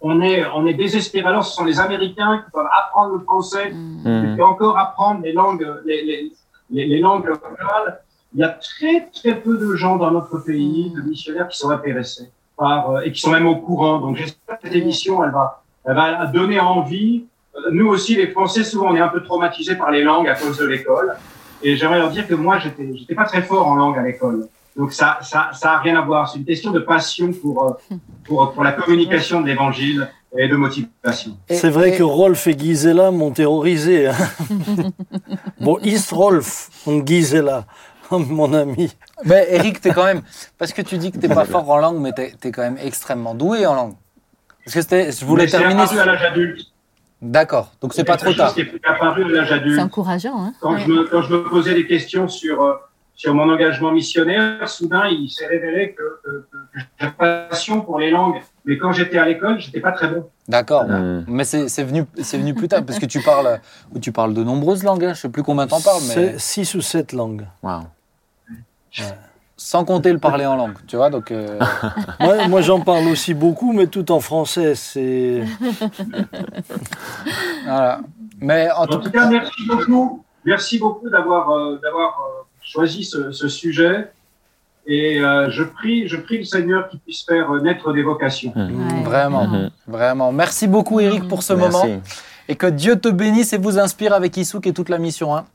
[0.00, 1.26] On est, on est désespéré.
[1.26, 3.72] Alors, ce sont les Américains qui doivent apprendre le français
[4.06, 4.24] Mm.
[4.24, 6.32] et puis encore apprendre les langues, les, les,
[6.70, 8.00] les, les langues locales.
[8.34, 11.70] Il y a très très peu de gens dans notre pays, de missionnaires qui sont
[11.70, 13.98] intéressés par euh, et qui sont même au courant.
[13.98, 17.26] Donc j'espère que cette émission, elle va, elle va donner envie.
[17.72, 20.58] Nous aussi, les Français, souvent, on est un peu traumatisés par les langues à cause
[20.58, 21.14] de l'école.
[21.62, 24.46] Et j'aimerais leur dire que moi, j'étais, j'étais pas très fort en langue à l'école.
[24.76, 26.28] Donc ça, ça, ça a rien à voir.
[26.30, 27.94] C'est une question de passion pour, euh,
[28.24, 31.32] pour, pour la communication de l'évangile et de motivation.
[31.48, 34.08] C'est vrai que Rolf et Gisela m'ont terrorisé.
[34.08, 34.14] hein.
[35.60, 37.64] bon, ist Rolf und Gisela,
[38.10, 38.94] mon ami.
[39.24, 40.20] Mais Eric, t'es quand même.
[40.58, 42.78] Parce que tu dis que t'es pas fort en langue, mais t'es es quand même
[42.82, 43.94] extrêmement doué en langue.
[44.64, 45.10] Parce que c'était.
[45.10, 45.82] Je voulais Mais terminer.
[45.82, 46.60] apparu à l'âge adulte.
[47.22, 48.52] D'accord, donc c'est pas trop tard.
[48.52, 50.38] qui est apparu à l'âge C'est encourageant.
[50.38, 52.74] Hein Quand, je me, quand je me posais des questions sur, euh,
[53.14, 56.56] sur mon engagement missionnaire, soudain, il s'est révélé que, que, que
[57.00, 58.36] j'avais passion pour les langues.
[58.66, 60.28] Mais quand j'étais à l'école, j'étais pas très bon.
[60.46, 60.84] D'accord.
[60.84, 61.24] Mhm.
[61.26, 63.60] Mais c'est c'est venu, c'est venu plus tard, parce que tu parles,
[63.94, 65.04] ou tu parles de nombreuses langues.
[65.06, 65.14] Hein.
[65.14, 67.46] Je sais plus combien t'en parles, mais C'est six ou sept langues.
[67.62, 67.84] Waouh.
[69.56, 71.10] Sans compter le parler en langue, tu vois.
[71.10, 71.58] Donc, euh,
[72.20, 74.74] Moi, moi, j'en parle aussi beaucoup, mais tout en français.
[74.74, 75.42] C'est
[77.64, 78.00] voilà.
[78.40, 80.22] Mais en En tout tout cas, merci beaucoup.
[80.44, 84.10] Merci beaucoup d'avoir euh, d'avoir euh, choisi ce, ce sujet.
[84.86, 88.52] Et euh, je prie, je prie le Seigneur qu'il puisse faire naître des vocations.
[88.54, 89.02] Ouais.
[89.02, 89.70] vraiment, Mhm.
[89.88, 90.30] vraiment.
[90.32, 91.72] Merci beaucoup, Eric, pour ce Merci.
[91.76, 92.00] moment.
[92.48, 95.34] Et que Dieu te bénisse et vous inspire avec Issouk et toute la mission.
[95.34, 95.46] Hein.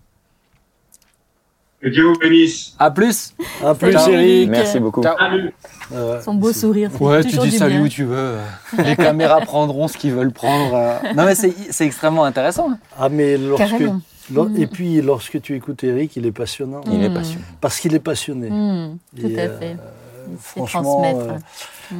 [1.81, 2.75] Que Dieu vous bénisse.
[2.77, 3.33] À plus.
[3.63, 3.95] un plus.
[4.09, 4.49] Eric.
[4.49, 5.01] Merci beaucoup.
[5.01, 5.17] Ciao.
[5.17, 5.51] Salut.
[5.93, 6.91] Euh, Son beau sourire.
[7.01, 8.37] Ouais, tu dis salut où tu veux.
[8.77, 10.75] Les caméras prendront ce qu'ils veulent prendre.
[10.75, 10.97] euh.
[11.15, 12.69] Non, mais c'est extrêmement intéressant.
[12.99, 13.81] ah, mais lorsque,
[14.29, 14.55] Mm.
[14.55, 16.81] et puis lorsque tu écoutes Eric, il est passionnant.
[16.85, 17.15] Il est Mhm.
[17.15, 17.45] passionnant.
[17.59, 18.49] Parce qu'il est passionné.
[18.49, 19.75] Mm, tout Et, à euh, fait.
[20.39, 21.37] Franchement, euh,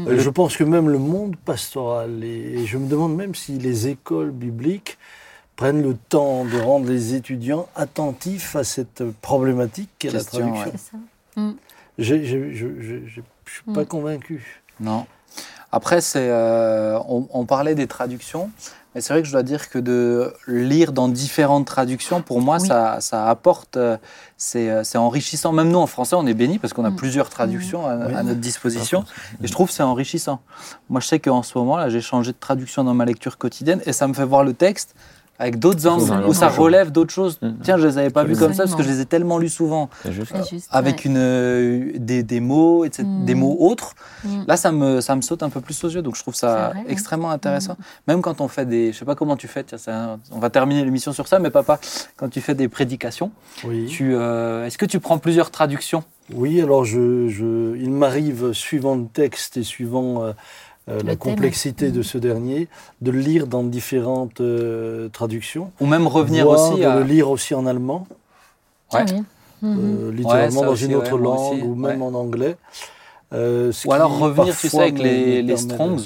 [0.08, 3.54] Euh, Je pense que même le monde pastoral, et et je me demande même si
[3.58, 4.98] les écoles bibliques
[5.56, 10.72] prennent le temps de rendre les étudiants attentifs à cette problématique qu'est la traduction.
[11.98, 13.86] Je ne suis pas Mm.
[13.86, 14.62] convaincu.
[14.80, 15.06] Non.
[15.72, 18.50] Après, c'est, euh, on, on parlait des traductions,
[18.94, 22.58] mais c'est vrai que je dois dire que de lire dans différentes traductions, pour moi,
[22.60, 22.68] Oui.
[22.68, 23.98] ça, ça apporte, euh,
[24.36, 25.54] c'est, euh, c'est enrichissant.
[25.54, 26.96] Même nous, en français, on est bénis parce qu'on a Mm.
[26.98, 28.14] plusieurs traductions à, Oui.
[28.16, 29.06] à notre disposition.
[29.44, 30.42] Et je trouve que c'est enrichissant.
[30.90, 33.82] Moi, je sais qu'en ce moment, là, j'ai changé de traduction dans ma lecture quotidienne
[33.86, 34.94] et ça me fait voir le texte
[35.42, 37.40] avec d'autres angles, où ça relève d'autres choses.
[37.42, 37.50] Mm.
[37.64, 39.50] Tiens, je les avais pas vus comme ça parce que je les ai tellement lus
[39.50, 40.34] souvent juste.
[40.52, 41.02] Juste, avec ouais.
[41.06, 43.26] une, euh, des, des mots, etc., Mm.
[43.26, 43.96] des mots autres.
[44.24, 44.44] Mm.
[44.48, 46.74] Là, ça me, ça me saute un peu plus aux yeux, donc je trouve ça
[46.76, 46.84] ouais.
[46.90, 47.76] extrêmement intéressant.
[48.08, 50.38] Même quand on fait des, je sais pas comment tu fais, tiens, c'est un- on
[50.40, 51.80] va terminer l'émission sur ça, mais papa,
[52.18, 53.32] quand tu fais des prédications,
[53.64, 53.88] Oui.
[53.88, 56.04] tu, euh, est-ce que tu prends plusieurs traductions?
[56.34, 60.24] Oui, alors je, je- il m'arrive, suivant le texte et suivant
[60.90, 61.18] euh, la thème.
[61.18, 62.04] complexité de Mhm.
[62.04, 62.68] ce dernier,
[63.02, 65.72] de le lire dans différentes euh, traductions.
[65.80, 68.08] ou même revenir voire aussi de à, le lire aussi en allemand,
[68.94, 69.06] Ouais.
[69.08, 69.24] Ah oui.
[69.64, 72.08] Euh, littéralement ça dans aussi, une autre langue aussi, ou même ouais.
[72.08, 72.58] en anglais.
[73.32, 76.02] Euh, ce ou alors revenir, tu sais, avec les, les de- strongs.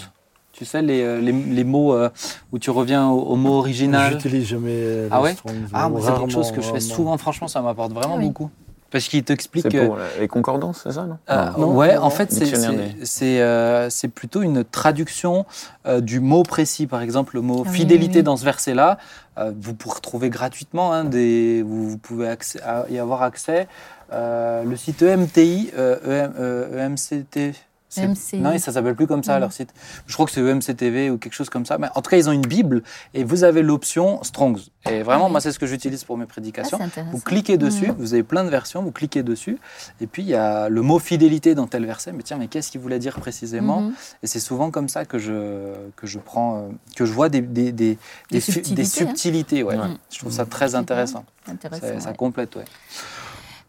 [0.51, 2.09] Tu sais, les, les, les mots euh,
[2.51, 4.11] où tu reviens au, au mot original.
[4.13, 7.17] J'utilise jamais Ah les ouais Strongs, Ah, c'est quelque chose que je fais souvent.
[7.17, 8.25] Franchement, ça m'apporte vraiment Ah oui.
[8.27, 8.49] beaucoup.
[8.95, 9.67] Parce qu'il t'explique.
[9.69, 12.45] C'est euh, pour les concordances, c'est ça, non Euh, Non, ouais, non, en fait, c'est
[12.45, 15.45] Dictionnaire c'est- des- c'est euh, c'est plutôt une traduction
[15.85, 16.87] euh, du mot précis.
[16.87, 18.23] Par exemple, le mot Ah oui, fidélité oui, oui.
[18.23, 18.97] dans ce verset-là,
[19.37, 20.93] euh, vous pourrez retrouver gratuitement.
[20.93, 23.67] hein, des, vous, vous pouvez accès- à- y avoir accès.
[24.13, 27.53] Euh, le site EMTI, euh, EM, euh, EMCT.
[27.97, 28.37] EMCI.
[28.39, 29.39] Non, ça s'appelle plus comme ça Mhm.
[29.41, 29.73] leur site.
[30.07, 31.77] Je crois que c'est EMCTV ou quelque chose comme ça.
[31.77, 32.83] Mais en tout cas, ils ont une Bible
[33.13, 34.57] et vous avez l'option Strongs.
[34.89, 35.31] Et vraiment, Oui.
[35.31, 36.79] moi, c'est ce que j'utilise pour mes Ah, prédications.
[36.79, 37.11] intéressant.
[37.11, 37.95] Vous cliquez dessus, Mhm.
[37.97, 39.57] vous avez plein de versions, vous cliquez dessus,
[40.01, 42.11] et puis il y a le mot fidélité dans tel verset.
[42.11, 43.93] Mais tiens, mais qu'est-ce qu'il voulait dire précisément Mhm.
[44.23, 47.41] Et c'est souvent comme ça que je, que je prends, euh, que je vois des,
[47.41, 47.97] des, des,
[48.31, 48.91] Des fi- subtilités, des hein.
[49.07, 49.77] subtilités, ouais.
[49.77, 49.97] Mhm.
[50.11, 51.25] Je trouve ça très intéressant.
[51.47, 51.99] Intéressant.
[51.99, 52.65] Ça, complète, ouais.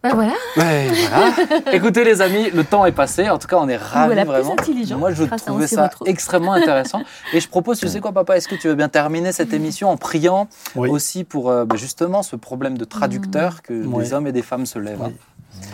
[0.09, 0.33] Bah voilà.
[0.57, 1.73] Ouais, voilà.
[1.73, 3.29] Écoutez les amis, le temps est passé.
[3.29, 4.53] En tout cas, on est ravis Voilà, vraiment.
[4.53, 4.99] intelligent.
[4.99, 6.09] Moi, je Grâce trouvais ça retrouve.
[6.11, 7.03] extrêmement intéressant.
[7.33, 9.91] Et je propose, tu sais quoi, papa, est-ce que tu veux bien terminer cette émission
[9.91, 10.89] en priant Oui.
[10.91, 14.05] aussi pour euh, bah, justement ce problème de traducteur que Ouais.
[14.05, 15.03] des hommes et des femmes se lèvent.
[15.03, 15.13] hein.
[15.13, 15.67] Oui.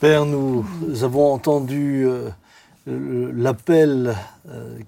[0.00, 0.64] Père, nous
[1.02, 2.30] avons entendu euh,
[3.34, 4.14] l'appel
[4.50, 4.78] euh,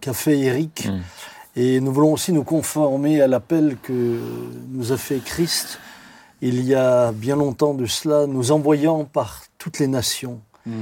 [0.00, 1.00] qu'a fait Eric Mm.
[1.56, 4.18] et nous voulons aussi nous conformer à l'appel que
[4.70, 5.78] nous a fait Christ
[6.42, 10.40] il y a bien longtemps de cela, nous envoyant par toutes les nations.
[10.66, 10.72] Mm.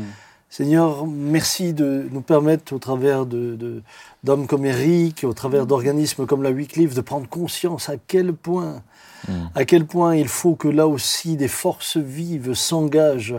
[0.49, 3.83] Seigneur, merci de nous permettre, au travers de-
[4.25, 8.83] d'hommes comme Eric, au travers d'organismes comme la Wycliffe, de prendre conscience à quel point,
[9.29, 9.33] Mm.
[9.55, 13.37] à quel point il faut que là aussi des forces vives s'engagent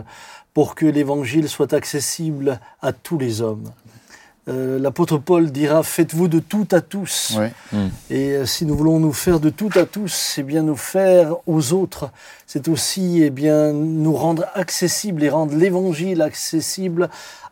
[0.54, 3.70] pour que l'Évangile soit accessible à tous les hommes.
[4.48, 7.36] Euh, L'apôtre Paul dira Faites-vous de tout à tous.
[7.38, 7.52] Ouais.
[8.10, 11.36] Et euh, si nous voulons nous faire de tout à tous, c'est bien nous faire
[11.46, 12.10] aux autres.
[12.46, 17.08] C'est aussi eh bien, nous rendre accessibles et rendre l'évangile accessible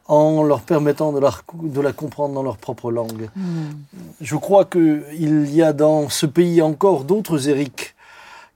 [0.08, 1.30] en leur permettant de la,
[1.62, 3.28] de la comprendre dans leur propre langue.
[3.36, 3.78] Mhm.
[4.20, 7.94] Je crois qu'il y a dans ce pays encore d'autres Eric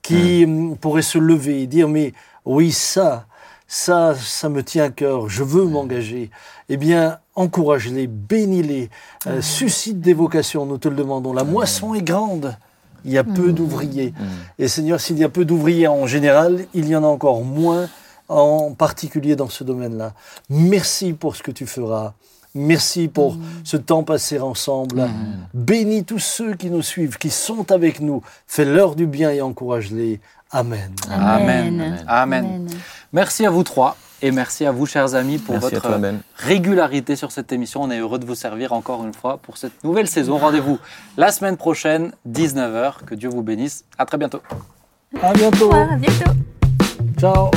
[0.03, 2.13] qui hum, pourraient se lever et dire mais
[2.45, 3.27] oui ça,
[3.69, 6.31] ça, ça me tient à cœur, je veux m'engager.
[6.69, 8.91] Eh bien, encourage-les, bénis-les,
[9.27, 11.33] euh, suscite des vocations, nous te le demandons.
[11.33, 12.57] La moisson est grande,
[13.05, 14.13] il y a peu d'ouvriers.
[14.17, 14.25] Mm.
[14.61, 17.89] Et Seigneur, s'il y a peu d'ouvriers en général, il y en a encore moins
[18.29, 20.15] en particulier dans ce domaine-là.
[20.49, 22.15] Merci pour ce que tu feras.
[22.55, 25.09] Merci pour ce temps passé ensemble.
[25.53, 28.23] Bénis tous ceux qui nous suivent, qui sont avec nous.
[28.47, 30.21] Fais-leur du bien et encourage-les.
[30.53, 30.93] Amen.
[31.11, 32.05] Amen.
[32.07, 32.69] Amen.
[33.13, 36.21] Merci à vous trois et merci à vous, chers amis, pour Merci votre toi, Ben.
[36.37, 37.83] régularité sur cette émission.
[37.83, 40.39] On est heureux de vous servir encore une fois pour cette nouvelle saison.
[40.39, 40.79] Rendez-vous
[41.19, 43.05] la semaine prochaine, 19h.
[43.05, 43.85] Que Dieu vous bénisse.
[43.99, 44.41] À très bientôt.
[45.21, 45.67] À bientôt.
[45.67, 46.31] Au revoir, à bientôt.
[47.19, 47.51] Ciao.